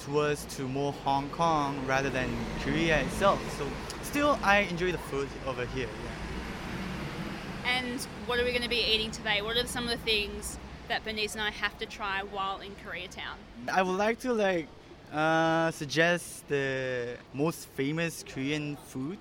[0.00, 2.30] towards to more Hong Kong rather than
[2.60, 3.40] Korea itself.
[3.58, 3.66] So,
[4.02, 5.88] still, I enjoy the food over here.
[5.88, 7.70] Yeah.
[7.76, 9.42] And what are we going to be eating today?
[9.42, 12.72] What are some of the things that Bernice and I have to try while in
[12.84, 13.36] Koreatown?
[13.72, 14.68] I would like to like
[15.14, 19.18] uh, suggest the most famous Korean food,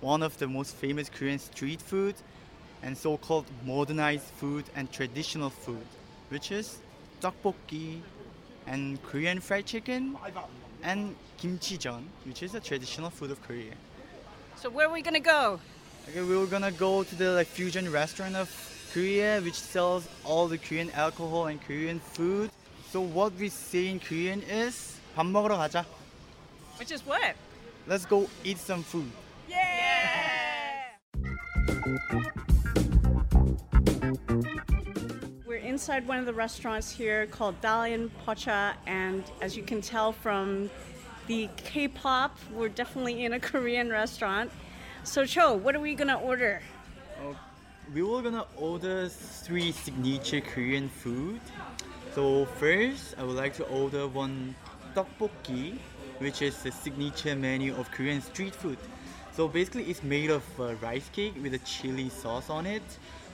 [0.00, 2.14] one of the most famous Korean street food,
[2.82, 5.86] and so-called modernized food and traditional food,
[6.28, 6.78] which is
[7.20, 8.00] tteokbokki
[8.66, 10.16] and Korean fried chicken
[10.82, 13.74] and kimchi kimchijeon, which is a traditional food of Korea.
[14.56, 15.60] So, where are we going to go?
[16.08, 18.48] Okay, we are gonna go to the like fusion restaurant of
[18.94, 22.50] Korea, which sells all the Korean alcohol and Korean food.
[22.90, 25.85] So what we say in Korean is 밥 먹으러 가자.
[26.79, 27.35] Which is what?
[27.87, 29.11] Let's go eat some food.
[35.45, 40.11] We're inside one of the restaurants here called Dalian Pocha, and as you can tell
[40.11, 40.69] from
[41.27, 44.51] the K-pop, we're definitely in a Korean restaurant.
[45.03, 46.61] So Cho, what are we gonna order?
[47.93, 51.41] We were gonna order three signature Korean food.
[52.15, 54.55] So first, I would like to order one
[54.98, 55.78] tteokbokki,
[56.18, 58.78] which is the signature menu of Korean street food.
[59.32, 62.82] So basically, it's made of uh, rice cake with a chili sauce on it.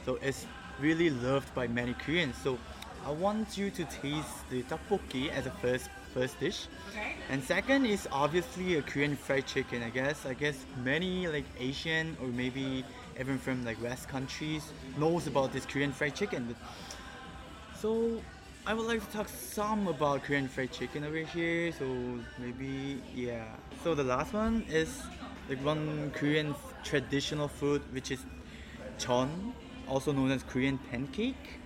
[0.04, 0.46] So it's
[0.80, 2.36] really loved by many Koreans.
[2.42, 2.58] So
[3.06, 6.68] I want you to taste the tteokbokki as a first first dish.
[6.90, 7.14] Okay.
[7.28, 9.82] And second is obviously a Korean fried chicken.
[9.82, 12.84] I guess I guess many like Asian or maybe
[13.18, 16.54] even from like West countries knows about this Korean fried chicken.
[17.74, 18.20] So
[18.66, 21.70] I would like to talk some about Korean fried chicken over here.
[21.72, 21.84] So
[22.38, 23.44] maybe yeah.
[23.82, 25.02] So the last one is
[25.50, 28.24] like one Korean traditional food which is
[28.98, 29.52] chon,
[29.86, 31.60] also known as Korean pancake.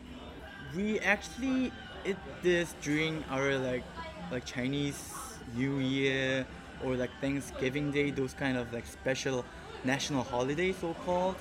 [0.74, 1.70] We actually
[2.04, 3.84] eat this during our like
[4.32, 5.14] like Chinese
[5.54, 6.44] New Year
[6.84, 9.44] or like Thanksgiving Day, those kind of like special
[9.84, 11.36] national holidays so called.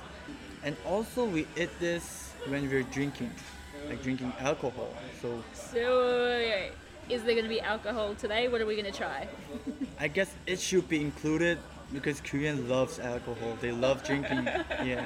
[0.62, 3.32] And also we eat this when we're drinking,
[3.88, 4.88] like drinking alcohol.
[5.20, 5.78] So So,
[6.38, 6.72] wait.
[7.08, 8.48] is there going to be alcohol today?
[8.48, 9.28] What are we going to try?
[10.00, 11.58] I guess it should be included
[11.92, 13.56] because Korean loves alcohol.
[13.60, 14.44] They love drinking.
[14.84, 15.04] yeah.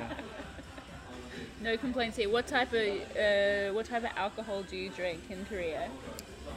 [1.62, 2.29] No complaints here.
[2.29, 5.88] What type of uh, what type of alcohol do you drink in Korea?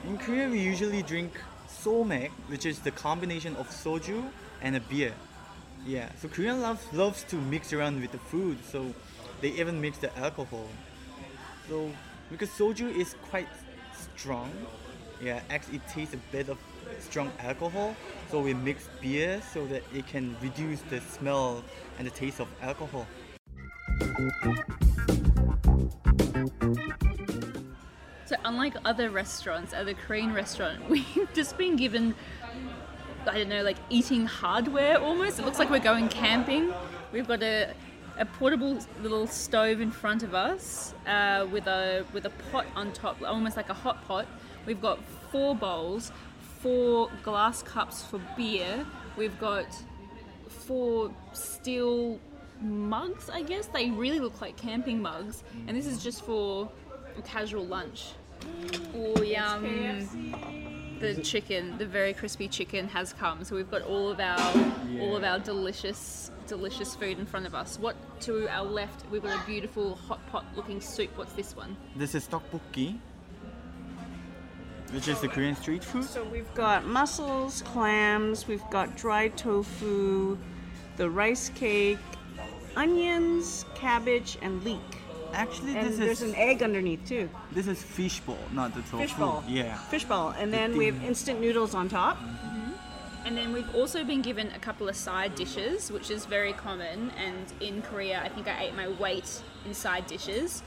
[0.08, 1.32] In Korea, we usually drink
[1.70, 4.26] somaek, which is the combination of soju
[4.62, 5.14] and a beer.
[5.86, 8.96] Yeah, so Korean loves loves to mix around with the food, so
[9.42, 10.68] they even mix the alcohol.
[11.70, 11.92] So
[12.30, 13.48] because soju is quite
[13.94, 14.52] strong,
[15.22, 16.58] yeah, actually it tastes a bit of
[17.00, 17.96] strong alcohol.
[18.30, 21.64] So we mix beer so that it can reduce the smell
[21.98, 23.08] and the taste of alcohol.
[28.26, 32.16] So unlike other restaurants, at the Korean restaurant, we've just been given
[33.28, 35.40] I don't know, like eating hardware almost.
[35.40, 36.72] It looks like we're going camping.
[37.12, 37.74] We've got a,
[38.18, 42.92] a portable little stove in front of us uh, with a with a pot on
[42.94, 44.26] top, almost like a hot pot.
[44.66, 45.00] We've got
[45.32, 46.12] four bowls,
[46.60, 48.86] four glass cups for beer.
[49.18, 49.68] We've got
[50.48, 52.20] four steel
[52.62, 53.68] mugs, I guess.
[53.68, 55.44] They really look like camping mugs.
[55.68, 56.70] And this is just for
[57.18, 58.14] a casual lunch.
[58.96, 60.85] Oh, yum.
[61.00, 63.44] The chicken, the very crispy chicken has come.
[63.44, 64.40] So we've got all of our
[65.00, 67.78] all of our delicious delicious food in front of us.
[67.80, 71.10] What to our left, we've got a beautiful hot pot looking soup.
[71.18, 71.76] What's this one?
[71.96, 72.98] This is tteokbokki,
[74.92, 76.06] which is the Korean street food.
[76.06, 80.38] So we've got mussels, clams, we've got dried tofu,
[80.98, 81.98] the rice cake,
[82.76, 84.80] onions, cabbage, and leek.
[85.34, 87.30] Actually, And this there's is an egg underneath too.
[87.52, 88.98] this is fishball, not the tofu.
[89.06, 89.44] Fishball.
[89.48, 89.78] Yeah.
[89.92, 90.36] Fishball.
[90.38, 92.18] And then we have instant noodles on top.
[92.18, 92.72] Mm-hmm.
[93.26, 97.12] And then we've also been given a couple of side dishes, which is very common.
[97.18, 100.62] And in Korea, I think I ate my weight in side dishes.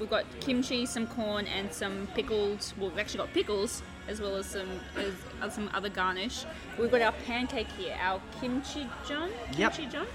[0.00, 2.72] We've got kimchi, some corn, and some pickled.
[2.78, 6.44] Well, we've actually got pickles as well as some as, as some other garnish.
[6.78, 9.30] We've got our pancake here, our kimchi jeon.
[9.56, 9.74] Yep.
[9.74, 10.06] Kimchi jeon.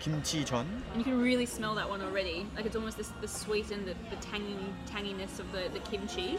[0.00, 0.66] Kimchi jeon.
[0.92, 2.46] And you can really smell that one already.
[2.54, 4.56] Like it's almost this, the sweet and the, the tangy
[4.90, 6.38] tanginess of the, the kimchi.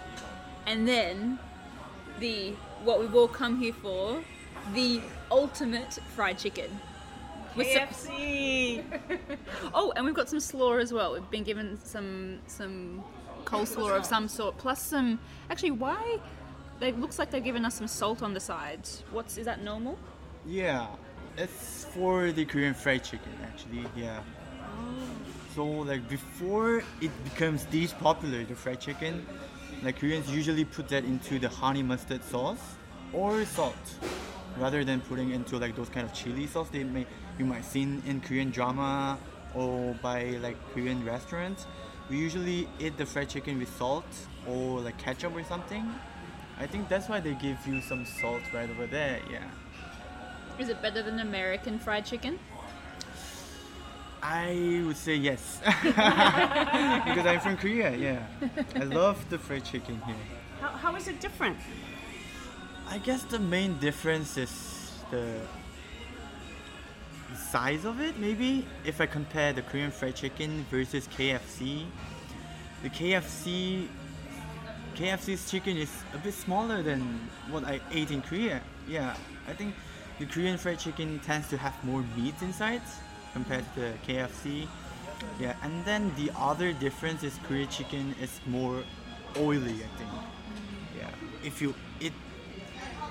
[0.66, 1.40] And then
[2.20, 2.52] the
[2.84, 4.22] what we've all come here for,
[4.74, 6.70] the ultimate fried chicken.
[7.56, 8.84] With some- KFC.
[9.74, 11.14] oh, and we've got some slaw as well.
[11.14, 13.04] We've been given some some
[13.46, 15.20] coleslaw of some sort, plus some.
[15.50, 16.20] Actually, why?
[16.80, 19.04] They looks like they've given us some salt on the sides.
[19.12, 19.98] What's is that normal?
[20.46, 20.88] Yeah,
[21.38, 23.86] it's for the Korean fried chicken actually.
[23.96, 24.22] Yeah.
[25.56, 29.26] So like before it becomes this popular, the fried chicken,
[29.84, 32.76] like Koreans usually put that into the honey mustard sauce
[33.14, 33.76] or salt,
[34.58, 37.06] rather than putting into like those kind of chili sauce they may
[37.40, 39.18] you might seen in Korean drama
[39.54, 41.66] or by like Korean restaurants.
[42.10, 44.06] We usually eat the fried chicken with salt
[44.48, 45.94] or like ketchup or something.
[46.60, 49.20] I think that's why they give you some salt right over there.
[49.30, 49.44] Yeah.
[50.60, 52.40] Is it better than American fried chicken?
[54.24, 55.62] I would say yes.
[55.84, 58.26] because I'm from Korea, yeah.
[58.76, 60.16] I love the fried chicken here.
[60.60, 61.58] How, how is it different?
[62.90, 65.40] I guess the main difference is the
[67.30, 68.66] the size of it, maybe.
[68.86, 71.86] If I compare the Korean fried chicken versus KFC,
[72.84, 73.88] the KFC
[74.96, 77.02] KFC's chicken is a bit smaller than
[77.52, 78.62] what I ate in Korea.
[78.88, 79.16] Yeah,
[79.48, 79.76] I think
[80.20, 82.82] the Korean fried chicken tends to have more meat inside
[83.34, 84.68] compared to the KFC.
[85.40, 88.84] Yeah, and then the other difference is Korean chicken is more
[89.38, 90.12] oily, I think.
[90.98, 91.10] Yeah,
[91.44, 92.14] if you eat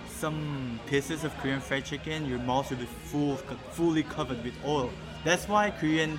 [0.08, 3.36] some pieces of Korean fried chicken, your mouth will be full,
[3.72, 4.90] fully covered with oil.
[5.24, 6.18] That's why Korean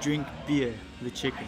[0.00, 1.46] drink beer with chicken,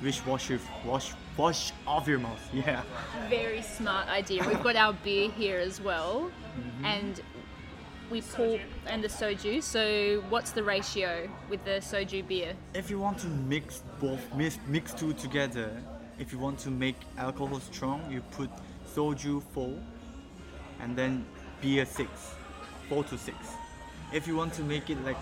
[0.00, 2.42] which wash your wash wash off your mouth.
[2.54, 2.82] Yeah.
[3.28, 4.46] Very smart idea.
[4.46, 6.84] We've got our beer here as well, mm-hmm.
[6.84, 7.20] and
[8.10, 9.62] we pour and the soju.
[9.62, 12.54] So what's the ratio with the soju beer?
[12.74, 15.70] If you want to mix both, mix, mix two together,
[16.18, 18.50] if you want to make alcohol strong, you put
[18.94, 19.74] soju 4
[20.80, 21.24] and then
[21.60, 22.10] beer 6,
[22.88, 23.36] 4 to 6.
[24.12, 25.16] If you want to make it like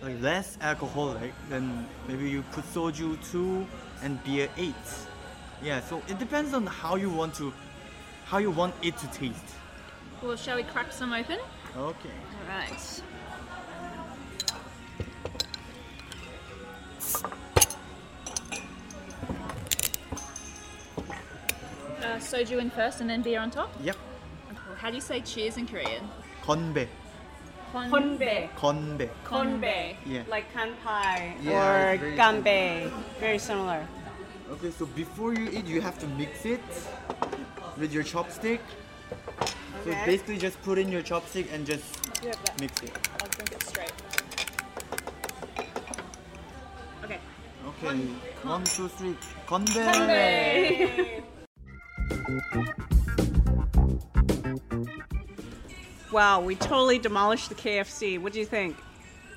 [0.00, 3.66] like less alcoholic, then maybe you put soju 2
[4.02, 4.74] and beer 8.
[5.62, 7.52] Yeah, so it depends on how you want to
[8.24, 9.54] how you want it to taste.
[10.22, 11.38] Well, shall we crack some open?
[11.78, 12.10] Okay.
[12.10, 13.02] All right.
[22.02, 23.70] Uh, soju in first and then beer on top?
[23.80, 23.96] Yep.
[24.78, 26.02] How do you say cheers in Korean?
[26.42, 26.88] Konbe.
[27.72, 28.48] Konbe.
[28.56, 29.08] Konbe.
[29.24, 29.96] Konbe.
[30.04, 30.22] Yeah.
[30.28, 32.90] Like kanpai Yeah, or it's very ganbei.
[33.20, 33.86] Very similar.
[34.50, 36.64] Okay, so before you eat, you have to mix it
[37.76, 38.60] with your chopstick.
[39.84, 41.84] So basically, just put in your chopstick and just
[42.60, 42.92] mix it.
[43.20, 43.92] I'll drink it straight.
[47.04, 47.18] Okay.
[47.66, 47.98] Okay,
[48.42, 49.16] one, two, three.
[49.46, 51.22] Konbe.
[56.10, 58.18] Wow, we totally demolished the KFC.
[58.20, 58.76] What do you think?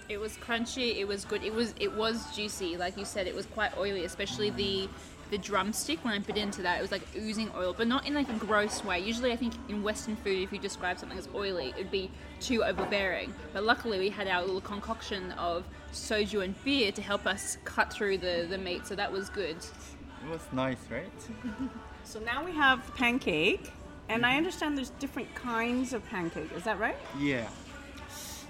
[0.07, 0.97] It was crunchy.
[0.97, 1.43] It was good.
[1.43, 2.77] It was it was juicy.
[2.77, 4.89] Like you said, it was quite oily, especially the
[5.31, 6.03] the drumstick.
[6.05, 8.33] When I bit into that, it was like oozing oil, but not in like a
[8.33, 8.99] gross way.
[8.99, 12.63] Usually, I think in Western food, if you describe something as oily, it'd be too
[12.63, 13.33] overbearing.
[13.53, 15.63] But luckily, we had our little concoction of
[15.93, 19.57] soju and beer to help us cut through the the meat, so that was good.
[19.57, 21.11] It was nice, right?
[22.03, 23.71] So now we have the pancake,
[24.09, 26.51] and I understand there's different kinds of pancake.
[26.53, 26.97] Is that right?
[27.17, 27.47] Yeah.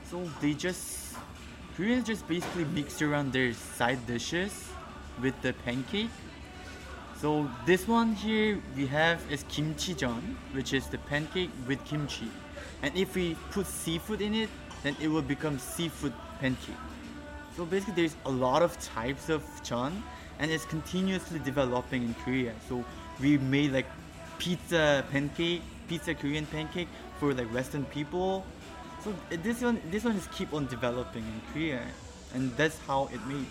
[0.10, 1.15] So they just
[1.76, 4.70] Koreans just basically mix around their side dishes
[5.22, 6.10] with the pancake.
[7.21, 12.27] So this one here we have is kimchi jeon, which is the pancake with kimchi.
[12.81, 14.49] And if we put seafood in it,
[14.81, 16.81] then it will become seafood pancake.
[17.55, 20.01] So basically there's a lot of types of jeon
[20.39, 22.55] and it's continuously developing in Korea.
[22.67, 22.84] So
[23.19, 23.86] we made like
[24.39, 26.88] pizza pancake, pizza Korean pancake
[27.19, 28.43] for like Western people.
[29.03, 31.81] So this one, this one is keep on developing in Korea,
[32.34, 33.45] and that's how it made.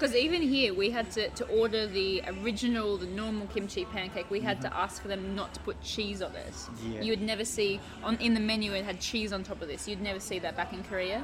[0.00, 4.30] Because even here, we had to, to order the original, the normal kimchi pancake.
[4.30, 4.78] We had to mm-hmm.
[4.78, 6.54] ask for them not to put cheese on it.
[6.90, 7.02] Yeah.
[7.02, 9.86] You would never see on in the menu it had cheese on top of this.
[9.86, 11.22] You'd never see that back in Korea.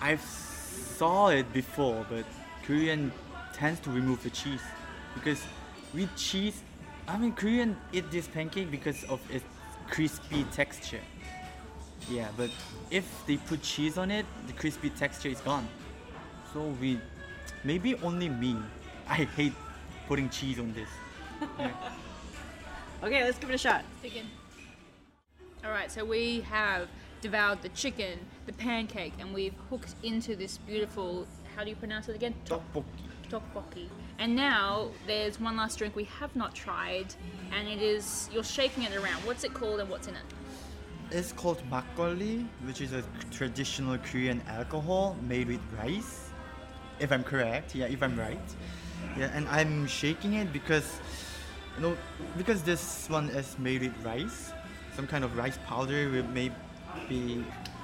[0.00, 2.24] I've saw it before, but
[2.64, 3.10] Korean
[3.52, 4.62] tends to remove the cheese
[5.14, 5.42] because
[5.92, 6.62] with cheese,
[7.08, 9.44] I mean Korean eat this pancake because of its
[9.90, 11.02] crispy texture.
[12.08, 12.50] Yeah, but
[12.92, 15.66] if they put cheese on it, the crispy texture is gone.
[16.52, 17.00] So we,
[17.66, 18.56] maybe only me,
[19.08, 19.52] I hate
[20.06, 20.88] putting cheese on this.
[21.58, 21.72] Yeah.
[23.02, 23.84] Okay, let's give it a shot.
[24.02, 24.26] Chicken.
[25.62, 26.88] All right, so we have
[27.20, 31.26] devoured the chicken, the pancake, and we've hooked into this beautiful.
[31.54, 32.34] How do you pronounce it again?
[32.46, 32.84] Tteokbokki.
[33.28, 33.88] Tteokbokki.
[34.18, 37.14] And now there's one last drink we have not tried,
[37.52, 39.22] and it is you're shaking it around.
[39.26, 40.24] What's it called and what's in it?
[41.10, 46.25] It's called makgeolli, which is a traditional Korean alcohol made with rice.
[46.98, 48.38] If I'm correct, yeah, if I'm right.
[49.18, 51.00] Yeah, and I'm shaking it because,
[51.76, 51.96] you know,
[52.36, 54.52] because this one is made with rice,
[54.94, 56.54] some kind of rice powder will maybe.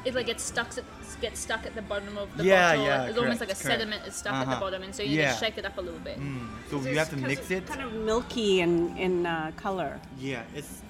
[0.04, 0.84] It like gets stuck at,
[1.20, 2.84] gets stuck at the bottom of the Yeah, bottle.
[2.84, 3.80] yeah, it's almost like a correct, correct.
[3.80, 4.60] sediment is stuck at the Uh-huh.
[4.60, 5.32] bottom, and so you need Yeah.
[5.34, 6.18] to shake it up a little bit.
[6.18, 7.66] Mm, so you have to mix it.
[7.66, 10.00] Kind of milky in in uh, color.
[10.18, 10.82] Yeah, it's.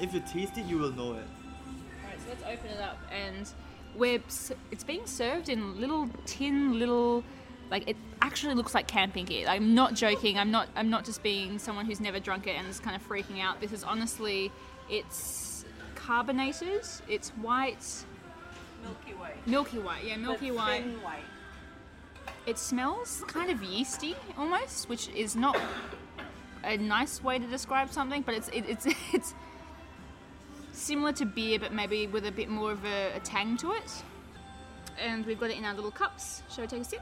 [0.00, 1.28] If you taste it, you will know it.
[2.02, 3.48] Alright, so let's open it up, and
[3.94, 4.20] we're
[4.72, 7.22] it's being served in little tin, little
[7.72, 9.48] like it actually looks like camping gear.
[9.48, 10.38] I'm not joking.
[10.38, 10.68] I'm not.
[10.76, 13.60] I'm not just being someone who's never drunk it and is kind of freaking out.
[13.60, 14.52] This is honestly,
[14.90, 16.82] it's carbonated.
[17.08, 18.04] It's white,
[18.84, 19.46] Milky white.
[19.46, 20.04] milky white.
[20.04, 20.82] Yeah, milky white.
[20.82, 21.24] Thin white.
[22.46, 25.58] It smells kind of yeasty almost, which is not
[26.64, 29.34] a nice way to describe something, but it's it, it's it's
[30.72, 34.02] similar to beer, but maybe with a bit more of a, a tang to it.
[35.02, 36.42] And we've got it in our little cups.
[36.50, 37.00] Shall we take a sip?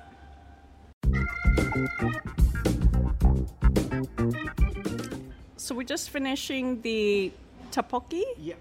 [5.56, 7.32] So we're just finishing the
[7.70, 8.54] tteokbokki, Yeah.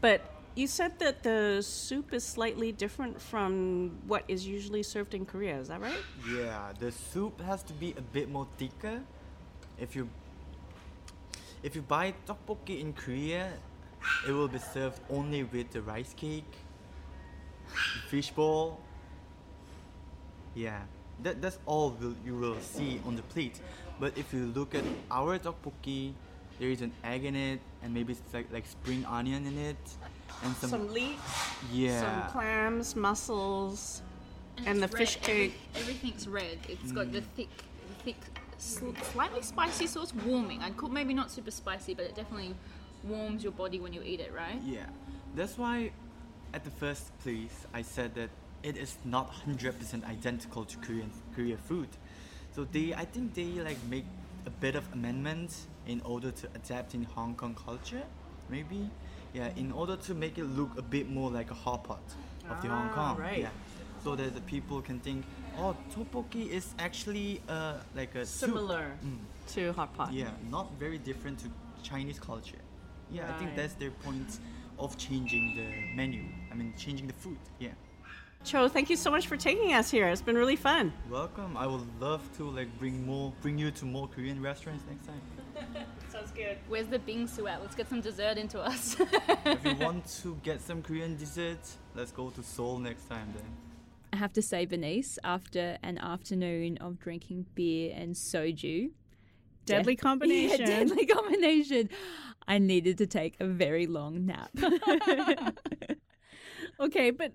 [0.00, 0.20] but
[0.54, 5.56] you said that the soup is slightly different from what is usually served in Korea.
[5.58, 6.02] Is that right?
[6.28, 9.00] Yeah, the soup has to be a bit more thicker.
[9.78, 10.08] If you
[11.62, 13.52] if you buy tteokbokki in Korea,
[14.28, 16.52] it will be served only with the rice cake,
[18.10, 18.78] fish ball.
[20.54, 20.82] Yeah,
[21.22, 23.60] that, that's all will, you will see on the plate.
[24.00, 26.12] But if you look at our tteokbokki,
[26.58, 29.76] there is an egg in it, and maybe it's like like spring onion in it,
[30.42, 31.20] and some, Some leeks,
[31.72, 32.00] yeah.
[32.00, 34.02] some clams, mussels,
[34.66, 35.30] and the it's fish red.
[35.30, 35.60] Every- cake.
[35.76, 36.58] everything's red.
[36.68, 37.24] It's got the mm.
[37.36, 37.48] thick,
[38.04, 38.16] thick,
[38.58, 40.62] slightly spicy sauce, warming.
[40.62, 42.54] I'd call maybe not super spicy, but it definitely
[43.02, 44.60] warms your body when you eat it, right?
[44.64, 44.86] Yeah,
[45.34, 45.90] that's why
[46.52, 48.30] at the first place I said that
[48.64, 51.88] it is not 100% identical to Korean Korean food.
[52.56, 54.06] So they, I think they like make
[54.46, 58.02] a bit of amendments in order to adapt in Hong Kong culture,
[58.48, 58.90] maybe.
[59.34, 62.02] Yeah, in order to make it look a bit more like a hot pot
[62.48, 63.18] of the Hong Ah, Kong.
[63.18, 63.40] right.
[63.40, 63.50] Yeah.
[64.04, 65.24] So that the people can think,
[65.58, 69.18] oh, tteokbokki is actually uh, like a soup." Similar Mm.
[69.54, 70.12] to hot pot.
[70.12, 71.46] Yeah, not very different to
[71.82, 72.62] Chinese culture.
[73.10, 74.38] Yeah, I think that's their point
[74.78, 76.22] of changing the menu.
[76.50, 77.38] I mean, changing the food.
[77.58, 77.74] Yeah.
[78.44, 80.06] Cho, thank you so much for taking us here.
[80.08, 80.92] It's been really fun.
[81.10, 81.56] Welcome.
[81.56, 85.86] I would love to like bring more, bring you to more Korean restaurants next time.
[86.12, 86.58] Sounds good.
[86.68, 87.62] Where's the bingsu at?
[87.62, 88.96] Let's get some dessert into us.
[89.46, 91.58] if you want to get some Korean dessert,
[91.94, 93.46] let's go to Seoul next time then.
[94.12, 98.90] I have to say, Bernice, after an afternoon of drinking beer and soju,
[99.64, 100.60] Deadly combination.
[100.60, 101.88] Yeah, deadly combination.
[102.46, 104.50] I needed to take a very long nap.
[106.80, 107.32] Okay, but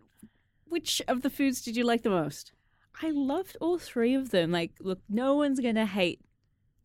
[0.70, 2.54] which of the foods did you like the most?
[3.02, 4.52] I loved all three of them.
[4.52, 6.22] Like, look, no one's gonna hate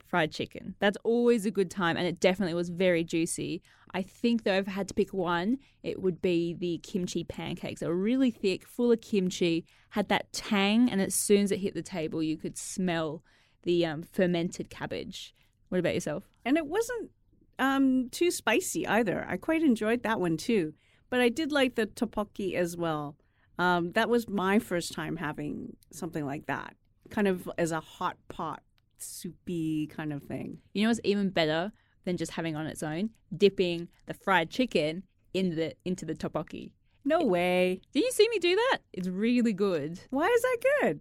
[0.07, 0.75] fried chicken.
[0.79, 3.63] That's always a good time, and it definitely was very juicy.
[3.93, 7.81] I think though, if I had to pick one, it would be the kimchi pancakes.
[7.81, 11.61] They were really thick, full of kimchi, had that tang, and as soon as it
[11.61, 13.23] hit the table, you could smell
[13.63, 15.35] the um, fermented cabbage.
[15.69, 16.29] What about yourself?
[16.45, 17.11] And it wasn't
[17.59, 19.27] um, too spicy either.
[19.29, 20.75] I quite enjoyed that one too.
[21.11, 23.17] But I did like the tteokbokki as well.
[23.59, 26.75] Um, that was my first time having something like that,
[27.11, 28.63] kind of as a hot pot,
[28.99, 30.59] soupy kind of thing.
[30.73, 31.73] You know what's even better
[32.05, 33.11] than just having on its own?
[33.37, 36.73] Dipping the fried chicken in the into the tteokbokki.
[37.05, 37.81] No way.
[37.93, 38.79] Did you see me do that?
[38.93, 40.01] It's really good.
[40.11, 41.01] Why is that good?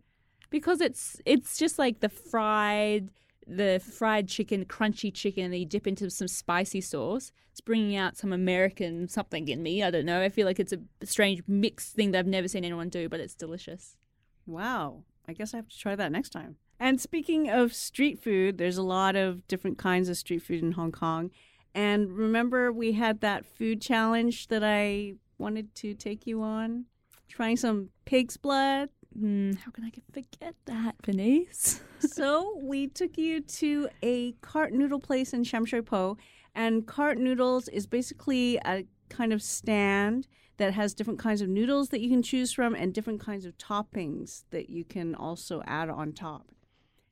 [0.54, 3.10] because it's it's just like the fried
[3.47, 8.17] the fried chicken crunchy chicken that you dip into some spicy sauce it's bringing out
[8.17, 11.93] some american something in me i don't know i feel like it's a strange mixed
[11.93, 13.97] thing that i've never seen anyone do but it's delicious
[14.45, 15.03] Wow.
[15.27, 16.57] I guess I have to try that next time.
[16.79, 20.73] And speaking of street food, there's a lot of different kinds of street food in
[20.73, 21.31] Hong Kong.
[21.73, 26.85] And remember, we had that food challenge that I wanted to take you on?
[27.27, 28.89] Trying some pig's blood.
[29.18, 31.82] Hmm, how can i forget that Bernice?
[31.99, 36.18] so we took you to a cart noodle place in Shamshui.
[36.55, 41.89] And cart noodles is basically a kind of stand that has different kinds of noodles
[41.89, 45.89] that you can choose from and different kinds of toppings that you can also add
[45.89, 46.47] on top.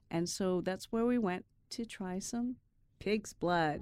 [0.10, 2.58] And so that's where we went to try some
[3.00, 3.82] pig's blood.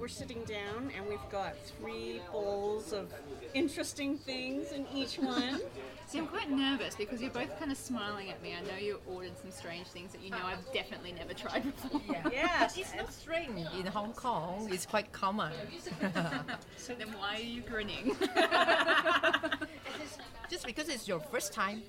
[0.00, 3.12] We're sitting down and we've got three bowls of
[3.52, 5.60] interesting things in each one.
[6.06, 8.54] See, I'm quite nervous because you're both kind of smiling at me.
[8.54, 12.00] I know you ordered some strange things that you know I've definitely never tried before.
[12.32, 12.78] yes.
[12.78, 14.68] It's not strange in Hong Kong.
[14.72, 15.52] It's quite common.
[16.76, 18.16] So then why are you grinning?
[20.50, 21.82] Just because it's your first time.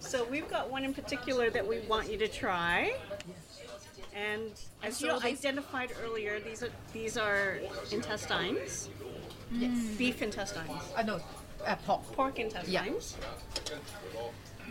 [0.00, 2.94] So we've got one in particular that we want you to try.
[4.14, 4.52] And
[4.82, 7.58] as you identified earlier, these are these are
[7.90, 8.88] intestines,
[9.98, 11.20] beef intestines, I know,
[11.66, 12.02] uh, pork.
[12.12, 13.16] pork intestines,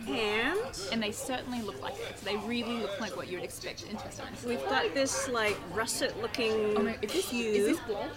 [0.08, 0.58] and
[0.92, 2.16] and they certainly look like it.
[2.24, 4.42] They really look like what you would expect intestines.
[4.44, 8.10] we've got this like russet-looking Oh my, is this, cube, is this blood?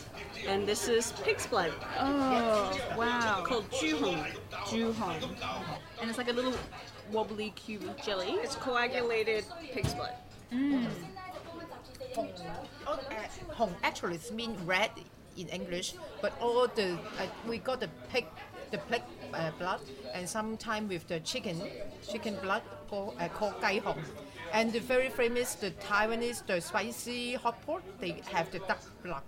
[0.48, 3.44] and this is pig's blood Oh, wow.
[3.46, 4.26] called juhong.
[4.52, 5.22] Juhong.
[6.00, 6.54] And it's like a little
[7.12, 8.32] wobbly cube of jelly.
[8.44, 10.14] It's coagulated pig's blood.
[10.52, 12.30] Hong,
[12.86, 14.92] uh, Hong actually it's mean red
[15.38, 18.26] in English, but all the uh, we got the pig,
[18.72, 19.82] the pig uh, blood,
[20.14, 21.62] and sometimes with the chicken,
[22.08, 24.02] chicken blood called uh, called gai hong.
[24.52, 29.24] And the very famous the Taiwanese the spicy hot pot, they have the duck blood.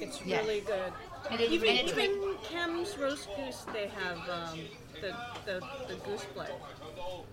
[0.00, 0.40] It's Yeah.
[0.40, 0.92] really good.
[1.30, 4.58] And it- even and it- even Kam's roast goose, they have um,
[5.00, 5.14] the,
[5.46, 6.52] the the goose blood.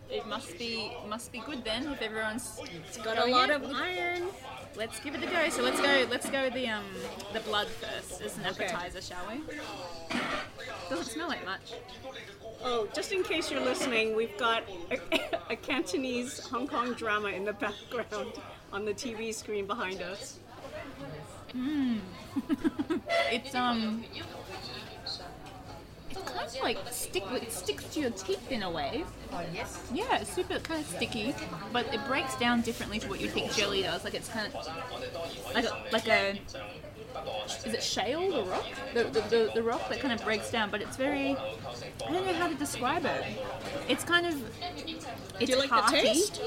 [0.10, 2.60] It must be must be good then if everyone's
[3.04, 4.24] got a lot of iron.
[4.76, 5.50] Let's give it a go.
[5.50, 6.06] So let's go.
[6.10, 6.86] Let's go the um
[7.34, 8.66] the blood first as an Okay.
[8.66, 9.42] appetizer, shall we?
[10.90, 11.74] Doesn't smell like much.
[12.64, 15.00] Oh, just in case you're listening, we've got a,
[15.50, 18.34] a Cantonese Hong Kong drama in the background
[18.72, 20.38] on the TV screen behind us.
[23.32, 24.04] It's um.
[26.22, 27.24] It's kind of like stick.
[27.32, 29.04] It sticks to your teeth in a way.
[29.32, 29.90] Oh, yes.
[29.94, 31.36] Yeah, it's super kind of sticky,
[31.72, 34.04] but it breaks down differently to what you think jelly does.
[34.04, 34.54] Like it's kind of
[35.54, 36.40] like a, like a
[37.66, 40.70] is it shale the rock the, the, the, the rock that kind of breaks down,
[40.70, 41.36] but it's very
[42.08, 43.24] I don't know how to describe it.
[43.90, 44.42] It's kind of
[45.40, 46.02] it's you like the hearty.
[46.02, 46.42] taste?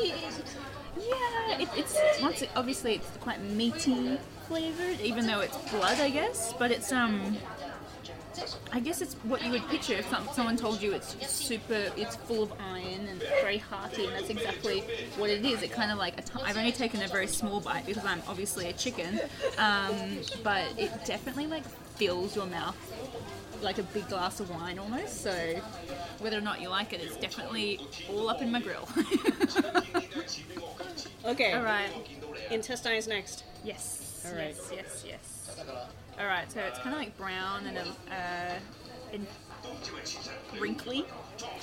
[0.97, 6.11] Yeah, it, it's once it, obviously it's quite meaty flavored, even though it's blood, I
[6.11, 6.55] guess.
[6.59, 7.37] But it's um,
[8.73, 12.17] I guess it's what you would picture if some, someone told you it's super, it's
[12.17, 14.81] full of iron and very hearty, and that's exactly
[15.17, 15.63] what it is.
[15.63, 18.23] It kind of like a t- I've only taken a very small bite because I'm
[18.29, 19.21] obviously a chicken,
[19.59, 21.65] um, but it definitely like
[21.97, 22.77] fills your mouth
[23.63, 25.23] like a big glass of wine almost.
[25.23, 25.33] So
[26.19, 27.81] whether or not you like it, it's definitely
[28.11, 28.89] all up in my grill.
[31.27, 31.55] Okay.
[31.55, 31.89] all right.
[32.51, 33.45] Intestines next.
[33.65, 34.23] Yes.
[34.29, 34.55] All right.
[34.71, 34.73] Yes.
[34.73, 35.05] Yes.
[35.07, 35.95] Yes.
[36.19, 36.51] All right.
[36.51, 38.55] So it's kind of like brown and uh,
[39.13, 39.27] and
[40.61, 41.05] wrinkly.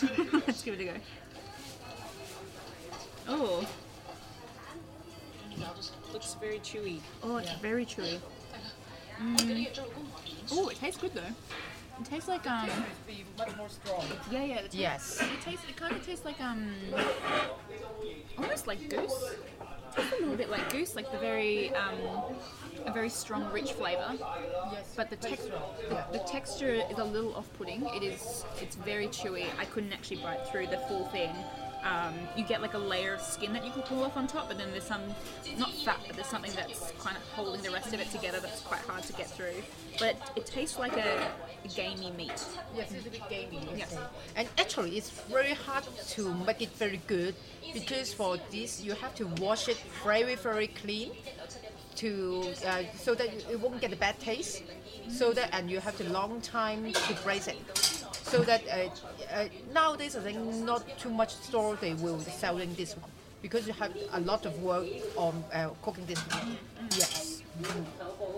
[0.33, 0.93] Let's give it a go.
[3.27, 3.67] Oh,
[6.11, 6.99] Looks very chewy.
[7.23, 8.19] oh, it's very chewy.
[9.21, 9.67] Mm.
[10.51, 11.21] Oh, it tastes good though.
[11.99, 12.69] It tastes like um.
[13.37, 14.03] Much more strong.
[14.31, 14.55] Yeah, yeah.
[14.59, 15.21] It Yes.
[15.21, 15.65] It tastes.
[15.69, 16.73] It kind of tastes like um.
[18.37, 19.35] Almost like goose.
[19.95, 21.97] Tastes a little bit like goose, like the very um,
[22.85, 24.05] a very strong, rich flavor.
[24.71, 24.93] Yes.
[24.95, 25.49] But the, tex-
[25.89, 27.85] the, the texture is a little off-putting.
[27.93, 28.45] It is.
[28.61, 29.45] It's very chewy.
[29.59, 31.31] I couldn't actually bite through the full thing.
[31.83, 34.47] Um, you get like a layer of skin that you can pull off on top,
[34.47, 35.01] but then there's some,
[35.57, 38.61] not fat, but there's something that's kind of holding the rest of it together that's
[38.61, 39.63] quite hard to get through.
[39.97, 41.31] But it, it tastes like a,
[41.63, 42.45] a gamey meat.
[42.75, 43.67] Yes, it's a bit gamey.
[43.75, 43.97] Yes.
[44.35, 47.35] And actually, it's very hard to make it very good
[47.73, 51.11] because for this you have to wash it very very clean
[51.95, 54.63] to uh, so that it won't get a bad taste.
[55.09, 57.57] So that and you have to long time to braise it.
[58.23, 58.89] So that uh,
[59.33, 63.09] uh, nowadays I think not too much store they will selling this one
[63.41, 66.57] because you have a lot of work on uh, cooking this one.
[66.91, 67.41] Yes.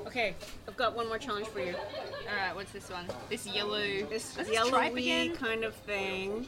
[0.08, 0.36] Okay,
[0.68, 1.76] I've got one more challenge for you.
[1.76, 3.06] All right, what's this one?
[3.30, 3.80] This yellow.
[4.10, 6.48] This What's tripe yellowy kind of thing.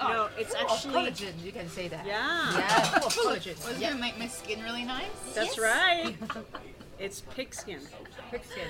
[0.00, 0.94] No, it's Full actually.
[0.94, 2.04] collagen, you can say that.
[2.04, 2.52] Yeah.
[2.52, 3.66] Yeah, full collagen.
[3.66, 3.88] Was yeah.
[3.90, 5.06] gonna make my skin really nice.
[5.34, 6.14] That's right.
[6.98, 7.80] It's pig skin.
[8.30, 8.68] Pig skin.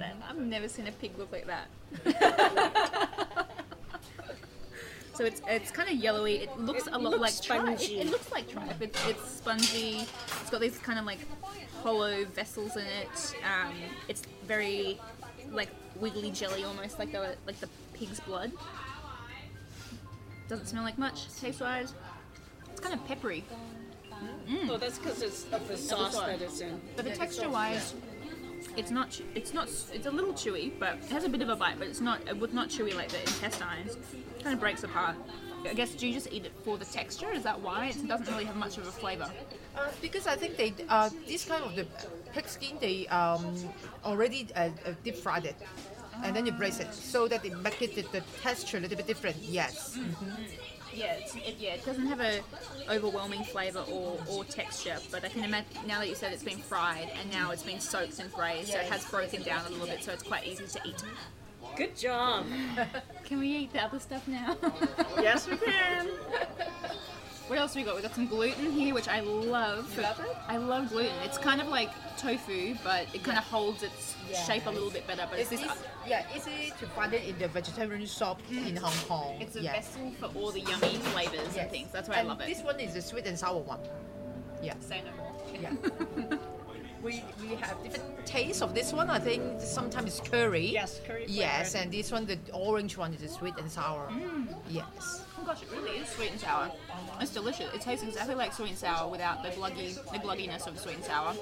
[0.00, 1.68] That- I've never seen a pig look like that.
[5.20, 6.36] so it's it's kind of yellowy.
[6.36, 7.78] It looks It a lot looks like tripe.
[7.78, 8.80] It, it looks like tripe.
[8.80, 10.06] It's, it's spongy.
[10.40, 11.18] It's got these kind of like
[11.82, 13.34] hollow vessels in it.
[13.44, 13.74] Um,
[14.08, 14.98] it's very
[15.50, 18.50] like wiggly jelly, almost like the like the pig's blood.
[20.48, 21.92] Doesn't smell like much taste wise.
[22.70, 23.44] It's kind of peppery.
[24.70, 26.26] Oh, that's because it's of the sauce sauce.
[26.26, 26.80] that it's in.
[26.96, 27.94] But the texture wise,
[28.76, 29.20] it's not.
[29.34, 29.68] It's not.
[29.92, 31.78] It's a little chewy, but it has a bit of a bite.
[31.78, 32.26] But it's not.
[32.28, 33.96] It would not chewy like the intestines.
[33.96, 35.16] It kind of breaks apart.
[35.64, 37.30] I guess do you just eat it for the texture?
[37.32, 39.30] Is that why it doesn't really have much of a flavor?
[39.76, 41.86] Uh, because I think they uh, this kind of the
[42.32, 43.56] pig skin they um,
[44.04, 45.56] already uh, uh, deep fried it,
[46.24, 48.96] and then you braise it so that it make it the, the texture a little
[48.96, 49.36] bit different.
[49.42, 49.98] Yes.
[50.92, 51.74] Yeah, it, yeah.
[51.74, 52.40] It doesn't have a
[52.88, 54.96] overwhelming flavor or, or texture.
[55.10, 57.80] But I can imagine now that you said it's been fried and now it's been
[57.80, 60.66] soaked and braised, so it has broken down a little bit, so it's quite easy
[60.66, 61.02] to eat.
[61.76, 62.46] Good job.
[63.24, 64.56] Can we eat the other stuff now?
[65.18, 66.08] yes, we can.
[67.50, 67.96] What else we got?
[67.96, 69.92] We got some gluten here, which I love.
[69.96, 70.36] You love it?
[70.46, 71.12] I love gluten.
[71.24, 74.14] It's kind of like tofu, but it kind of holds its
[74.46, 75.26] shape a little bit better.
[75.28, 75.72] But it's It's this.
[75.72, 79.36] easy, yeah, easy to find it in the vegetarian shop in Hong Kong.
[79.40, 79.72] It's a yeah.
[79.72, 81.90] vessel for all the yummy flavors and things.
[81.90, 82.46] That's why I love it.
[82.46, 83.80] This one is the sweet and sour one.
[84.62, 84.74] Yeah.
[84.78, 85.32] Say no more.
[85.60, 86.36] Yeah.
[87.02, 89.10] we we have different tastes of this one.
[89.10, 90.66] I think sometimes it's curry.
[90.66, 94.08] Yes, curry Yes, and this one, the orange one, is the sweet and sour.
[94.12, 94.54] Mm.
[94.68, 95.24] Yes.
[95.50, 96.70] Gosh, it really is sweet and sour.
[97.20, 97.74] It's delicious.
[97.74, 101.04] It tastes exactly like sweet and sour without the gluggy, the glugginess of sweet and
[101.04, 101.34] sour.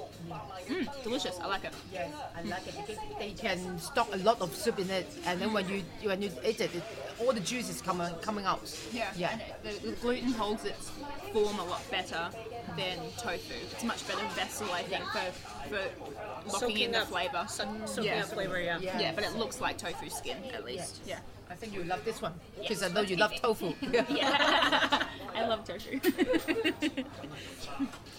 [0.67, 1.37] Mm, delicious.
[1.39, 1.73] I like it.
[1.93, 5.39] Yes, I like it because they can stock a lot of soup in it, and
[5.39, 6.81] then when you when you eat it, it
[7.19, 8.61] all the juice is coming coming out.
[8.91, 9.11] Yeah.
[9.15, 9.29] Yeah.
[9.33, 10.89] And it- the, the gluten holds its
[11.31, 12.29] form a lot better
[12.75, 13.53] than tofu.
[13.73, 17.45] It's a much better vessel, I think, for, for locking in the up- flavour.
[17.47, 18.23] so- soaking Yeah.
[18.23, 18.79] up flavor, yeah.
[18.79, 18.99] Yeah.
[18.99, 21.01] Yeah, but it looks like tofu skin at least.
[21.05, 21.19] Yes.
[21.49, 23.73] I think you love this one because I know you love tofu.
[24.09, 25.03] Yeah.
[25.35, 25.99] I love tofu.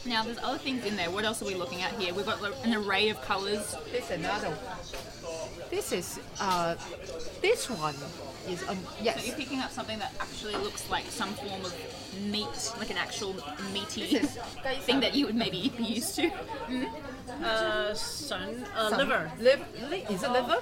[0.06, 1.10] now, there's other things in there.
[1.10, 2.12] What else are we looking at here?
[2.12, 3.76] We've got an array of colours.
[3.92, 4.56] This another.
[5.70, 6.74] This is uh,
[7.40, 7.94] this one
[8.50, 11.74] is um, So you're picking up something that actually looks like some form of
[12.30, 13.34] meat, like an actual
[13.72, 14.18] meaty
[14.86, 16.30] thing that you would maybe be used to.
[17.44, 19.30] Uh, son, uh, Some- liver.
[19.38, 20.58] Liv, li, is it liver?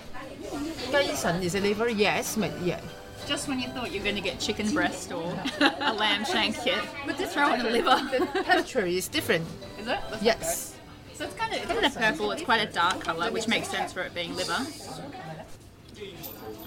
[0.93, 1.89] 雞腎 is it liver?
[1.89, 2.81] Yes, but yeah.
[3.27, 6.57] Just when you thought you were going to get chicken breast or a lamb shank
[6.65, 7.99] kit, but this throw in a liver.
[8.33, 9.45] The texture is different.
[9.81, 9.99] Is it?
[10.23, 10.77] Yes.
[11.15, 12.31] So it's kind of it's kind of purple.
[12.31, 14.61] It's quite a dark color, which makes sense for it being liver.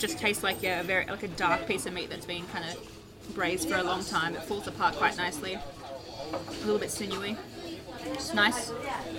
[0.01, 2.65] Just tastes like yeah, a very like a dark piece of meat that's been kind
[2.65, 4.35] of braised for a long time.
[4.35, 5.53] It falls apart quite nicely.
[5.53, 7.37] A little bit sinewy.
[8.05, 8.71] It's nice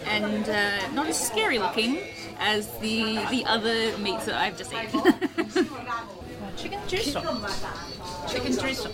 [0.06, 2.00] and uh, not as scary looking
[2.40, 5.02] as the the other meats that I've just eaten.
[6.56, 7.22] Chicken gizzard.
[8.28, 8.92] Chicken gizzard.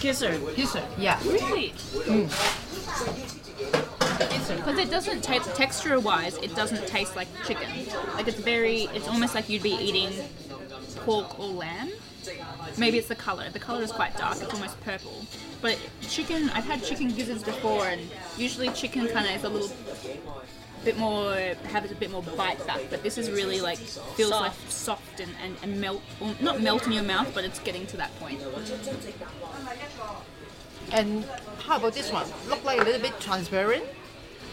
[0.00, 0.56] Gizzard.
[0.56, 0.84] Gizzard.
[0.98, 1.20] Yeah.
[1.24, 1.74] really?
[4.48, 7.68] Because it doesn't taste texture wise, it doesn't taste like chicken.
[8.14, 10.10] Like it's very, it's almost like you'd be eating
[11.08, 11.90] pork or lamb.
[12.76, 13.48] Maybe it's the color.
[13.50, 14.36] The color is quite dark.
[14.42, 15.24] It's almost purple.
[15.62, 18.02] But chicken, I've had chicken gizzards before, and
[18.36, 19.74] usually chicken kind of is a little
[20.84, 22.80] bit more, has a bit more bite back.
[22.90, 26.86] But this is really like feels like soft and, and, and melt, well, not melt
[26.86, 28.40] in your mouth, but it's getting to that point.
[30.92, 31.24] And
[31.60, 32.26] how about this one?
[32.48, 33.84] Look like a little bit transparent.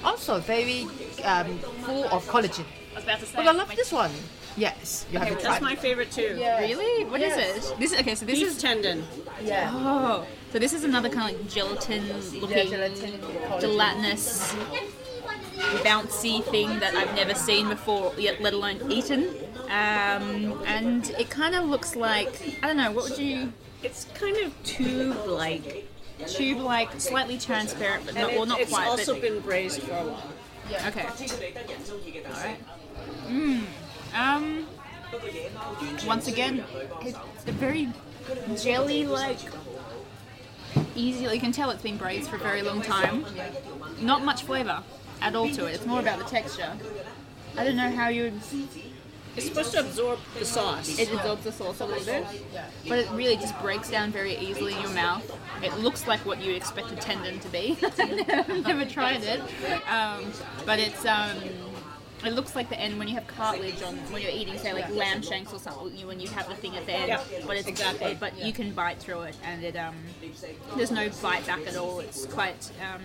[0.03, 0.87] Also very
[1.23, 2.65] um, full of collagen.
[2.91, 3.35] I was about to say.
[3.35, 4.11] But I love this one.
[4.57, 5.43] Yes, you have to try.
[5.43, 6.35] That's my favorite too.
[6.37, 7.03] Really?
[7.05, 7.71] What is Yes.
[7.71, 7.79] it?
[7.79, 8.15] This is okay.
[8.15, 9.03] So this Beef is tendon.
[9.43, 9.69] Yeah.
[9.73, 10.25] oh.
[10.53, 12.07] So this is another kind of like gelatin
[12.39, 13.19] looking, gelatin,
[13.59, 14.53] gelatinous,
[15.83, 19.27] bouncy thing that I've never seen before, yet let alone eaten.
[19.65, 22.91] Um, and it kind of looks like I don't know.
[22.91, 23.51] What would you
[23.83, 25.87] It's kind of tube-like.
[26.27, 28.83] tube like, slightly transparent, but not, And well, not it's quite.
[28.93, 30.31] It's also but, been braised for a while.
[30.87, 31.03] okay.
[32.25, 32.57] All right.
[33.27, 33.63] Mmm.
[34.15, 34.65] Um.
[36.07, 36.63] Once again,
[37.01, 37.89] it's a very
[38.57, 39.39] jelly-like.
[40.95, 41.25] Easy.
[41.25, 43.25] You can tell it's been braised for a very long time.
[44.01, 44.83] Not much flavour
[45.21, 45.75] at all to it.
[45.75, 46.71] It's more about the texture.
[47.57, 48.41] I don't know how you would.
[49.35, 50.97] It's supposed to absorb the sauce.
[50.97, 52.25] It absorbs the sauce a little bit,
[52.87, 55.29] but it really just breaks down very easily in your mouth.
[55.61, 57.77] It looks like what you'd expect a tendon to be.
[57.83, 59.41] I've never tried it,
[59.89, 60.31] um,
[60.65, 61.37] but it's um,
[62.27, 64.89] it looks like the end when you have cartilage on when you're eating, say like
[64.89, 65.95] lamb shanks or something.
[65.97, 68.11] you- When you have the thing at the end, but it's exactly.
[68.11, 69.95] it- but you can bite through it, and it um,
[70.77, 71.99] there's no bite back at all.
[71.99, 73.01] It's quite um,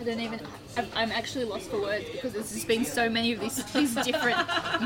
[0.00, 0.40] I don't even.
[0.76, 3.94] I'm, I'm actually lost for words because there's just been so many of these these
[4.04, 4.38] different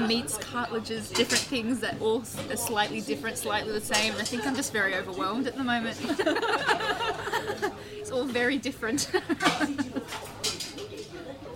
[0.09, 4.13] meats, cartilages, different things that all are slightly different, slightly the same.
[4.13, 5.97] And I think I'm just very overwhelmed at the moment.
[7.95, 9.11] it's all very different.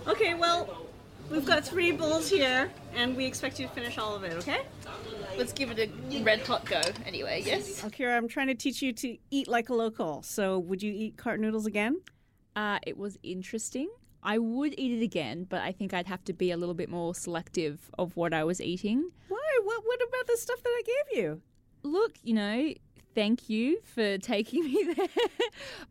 [0.05, 0.82] Okay, well,
[1.29, 4.61] we've got three bowls here, and we expect you to finish all of it, okay?
[5.37, 6.81] Let's give it a red hot go.
[7.05, 7.81] Anyway, yes.
[7.81, 10.21] Alkira, I'm trying to teach you to eat like a local.
[10.21, 12.01] So, would you eat cart noodles again?
[12.55, 13.89] Uh, it was interesting.
[14.21, 16.89] I would eat it again, but I think I'd have to be a little bit
[16.89, 19.09] more selective of what I was eating.
[19.27, 19.59] Why?
[19.63, 19.83] What?
[19.85, 21.41] What about the stuff that I gave you?
[21.83, 22.73] Look, you know,
[23.15, 25.07] thank you for taking me there,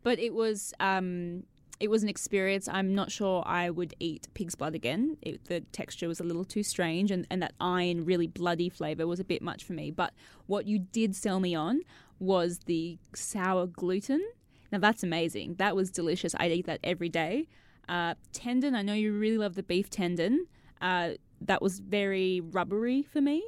[0.01, 1.43] but it was um,
[1.79, 2.67] it was an experience.
[2.67, 5.17] I'm not sure I would eat pig's blood again.
[5.21, 9.07] It, the texture was a little too strange, and, and that iron, really bloody flavor
[9.07, 9.91] was a bit much for me.
[9.91, 10.13] But
[10.47, 11.81] what you did sell me on
[12.19, 14.25] was the sour gluten.
[14.71, 15.55] Now that's amazing.
[15.55, 16.33] That was delicious.
[16.39, 17.47] I'd eat that every day.
[17.89, 18.75] Uh, tendon.
[18.75, 20.47] I know you really love the beef tendon.
[20.81, 21.11] Uh,
[21.41, 23.43] that was very rubbery for me.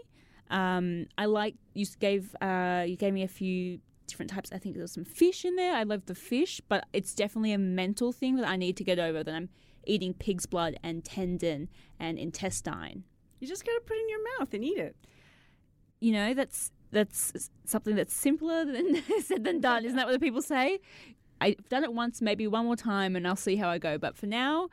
[0.50, 4.52] Um, I like you gave uh, you gave me a few different types.
[4.52, 5.74] I think there was some fish in there.
[5.76, 9.00] I love the fish, but it's definitely a mental thing that I need to get
[9.00, 9.24] over.
[9.24, 9.50] That I'm
[9.86, 13.04] eating pig's blood and tendon and intestine.
[13.40, 14.96] You just gotta put it in your mouth and eat it.
[16.00, 19.86] You know, that's that's something that's simpler than said than done.
[19.86, 20.80] Isn't that what the people say?
[21.42, 23.98] I've done it once, maybe one more time, and I'll see how I go.
[23.98, 24.70] But for now,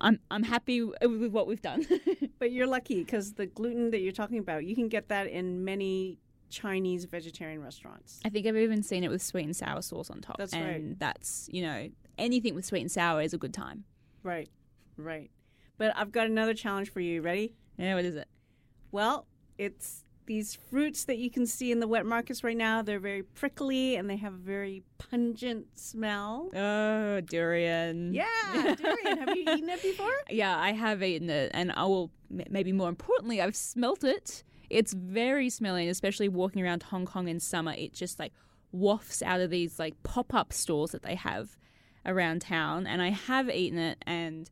[0.00, 1.86] I'm I'm happy with what we've done.
[2.38, 5.64] But you're lucky because the gluten that you're talking about, you can get that in
[5.64, 6.18] many
[6.50, 8.20] Chinese vegetarian restaurants.
[8.24, 10.38] I think I've even seen it with sweet and sour sauce on top.
[10.38, 10.98] That's and right.
[10.98, 13.84] that's, you know, anything with sweet and sour is a good time.
[14.22, 14.48] Right,
[14.96, 15.30] right.
[15.76, 17.22] But I've got another challenge for you.
[17.22, 17.54] Ready?
[17.76, 18.28] Yeah, what is it?
[18.90, 19.26] Well,
[19.58, 22.82] it's these fruits that you can see in the wet markets right now.
[22.82, 26.50] They're very prickly and they have a very pungent smell.
[26.54, 28.12] Oh, durian.
[28.12, 28.26] Yeah,
[28.76, 29.18] durian.
[29.18, 30.12] have you eaten it before?
[30.30, 34.44] Yeah, I have eaten it, and I will, maybe more importantly, I've smelt it.
[34.70, 38.32] It's very smelly, and especially walking around Hong Kong in summer, it just like
[38.72, 41.56] wafts out of these like pop up stores that they have
[42.04, 42.86] around town.
[42.86, 44.50] And I have eaten it, and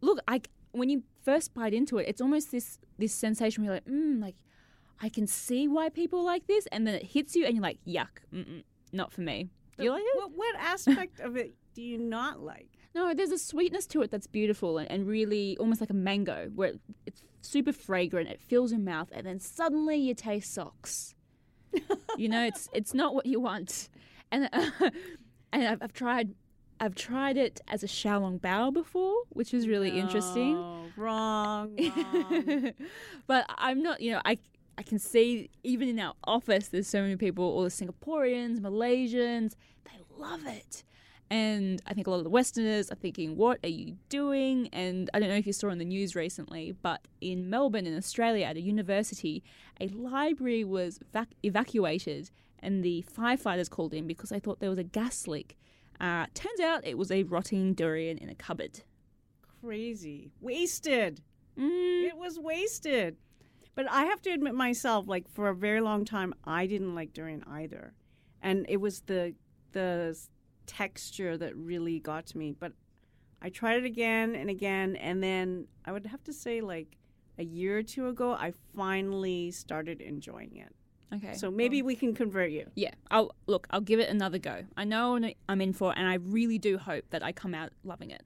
[0.00, 3.82] look, I when you first bite into it, it's almost this this sensation where you're
[3.82, 4.36] like, mm, like
[5.02, 7.78] I can see why people like this, and then it hits you, and you're like,
[7.86, 8.18] yuck,
[8.92, 9.48] not for me.
[9.76, 10.18] Do you like it?
[10.18, 12.68] What, what aspect of it do you not like?
[12.94, 16.50] No, there's a sweetness to it that's beautiful and, and really almost like a mango,
[16.54, 21.14] where it, it's super fragrant, it fills your mouth, and then suddenly you taste socks.
[22.16, 23.88] you know, it's it's not what you want,
[24.30, 24.70] and uh,
[25.52, 26.34] and I've, I've tried.
[26.78, 30.56] I've tried it as a xiaolong bao before, which is really interesting.
[30.94, 31.74] Wrong, wrong.
[33.26, 34.36] but I'm not, you know, I
[34.78, 39.54] I can see even in our office, there's so many people, all the Singaporeans, Malaysians,
[39.84, 40.84] they love it.
[41.28, 44.68] And I think a lot of the Westerners are thinking, what are you doing?
[44.72, 47.96] And I don't know if you saw in the news recently, but in Melbourne, in
[47.96, 49.42] Australia, at a university,
[49.80, 54.78] a library was vac- evacuated and the firefighters called in because they thought there was
[54.78, 55.56] a gas leak.
[56.00, 58.82] Uh, turns out it was a rotting durian in a cupboard.
[59.62, 60.30] Crazy.
[60.40, 61.22] Wasted.
[61.58, 63.16] Mm, It was wasted.
[63.74, 67.12] But I have to admit myself, like for a very long time, I didn't like
[67.12, 67.92] durian either,
[68.40, 69.34] and it was the
[69.72, 70.16] the
[70.66, 72.52] texture that really got to me.
[72.52, 72.72] But
[73.42, 76.96] I tried it again and again, and then I would have to say, like
[77.38, 80.74] a year or two ago, I finally started enjoying it.
[81.14, 81.34] okay.
[81.34, 82.66] So maybe we can convert you.
[82.74, 83.66] Yeah, I'll look.
[83.70, 84.64] I'll give it another go.
[84.76, 88.10] I know I'm in for, and I really do hope that I come out loving
[88.10, 88.22] it.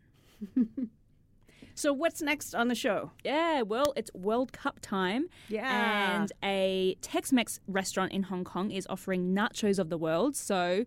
[1.74, 3.11] So what's next on the show?
[3.24, 6.20] Yeah, well, it's World Cup time, Yeah.
[6.20, 10.36] and a Tex-Mex restaurant in Hong Kong is offering nachos of the world.
[10.36, 10.84] So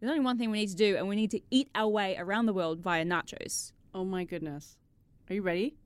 [0.00, 2.16] there's only one thing we need to do, and we need to eat our way
[2.18, 3.72] around the world via nachos.
[3.94, 4.76] Oh my goodness.
[5.28, 5.76] Are you ready?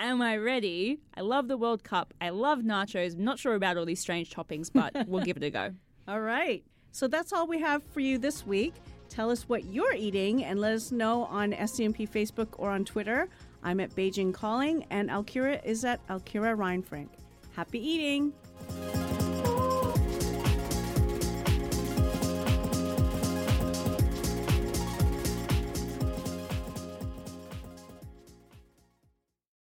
[0.00, 1.00] Am I ready?
[1.14, 2.14] I love the World Cup.
[2.20, 3.14] I love nachos.
[3.14, 5.74] I'm not sure about all these strange toppings, but we'll give it a go.
[6.06, 6.64] All right.
[6.92, 8.74] So that's all we have for you this week.
[9.08, 13.28] Tell us what you're eating and let us know on SCMP Facebook or on Twitter.
[13.62, 17.08] I'm at Beijing Calling and Alkira is at Alkira Reinfrank.
[17.54, 18.32] Happy eating!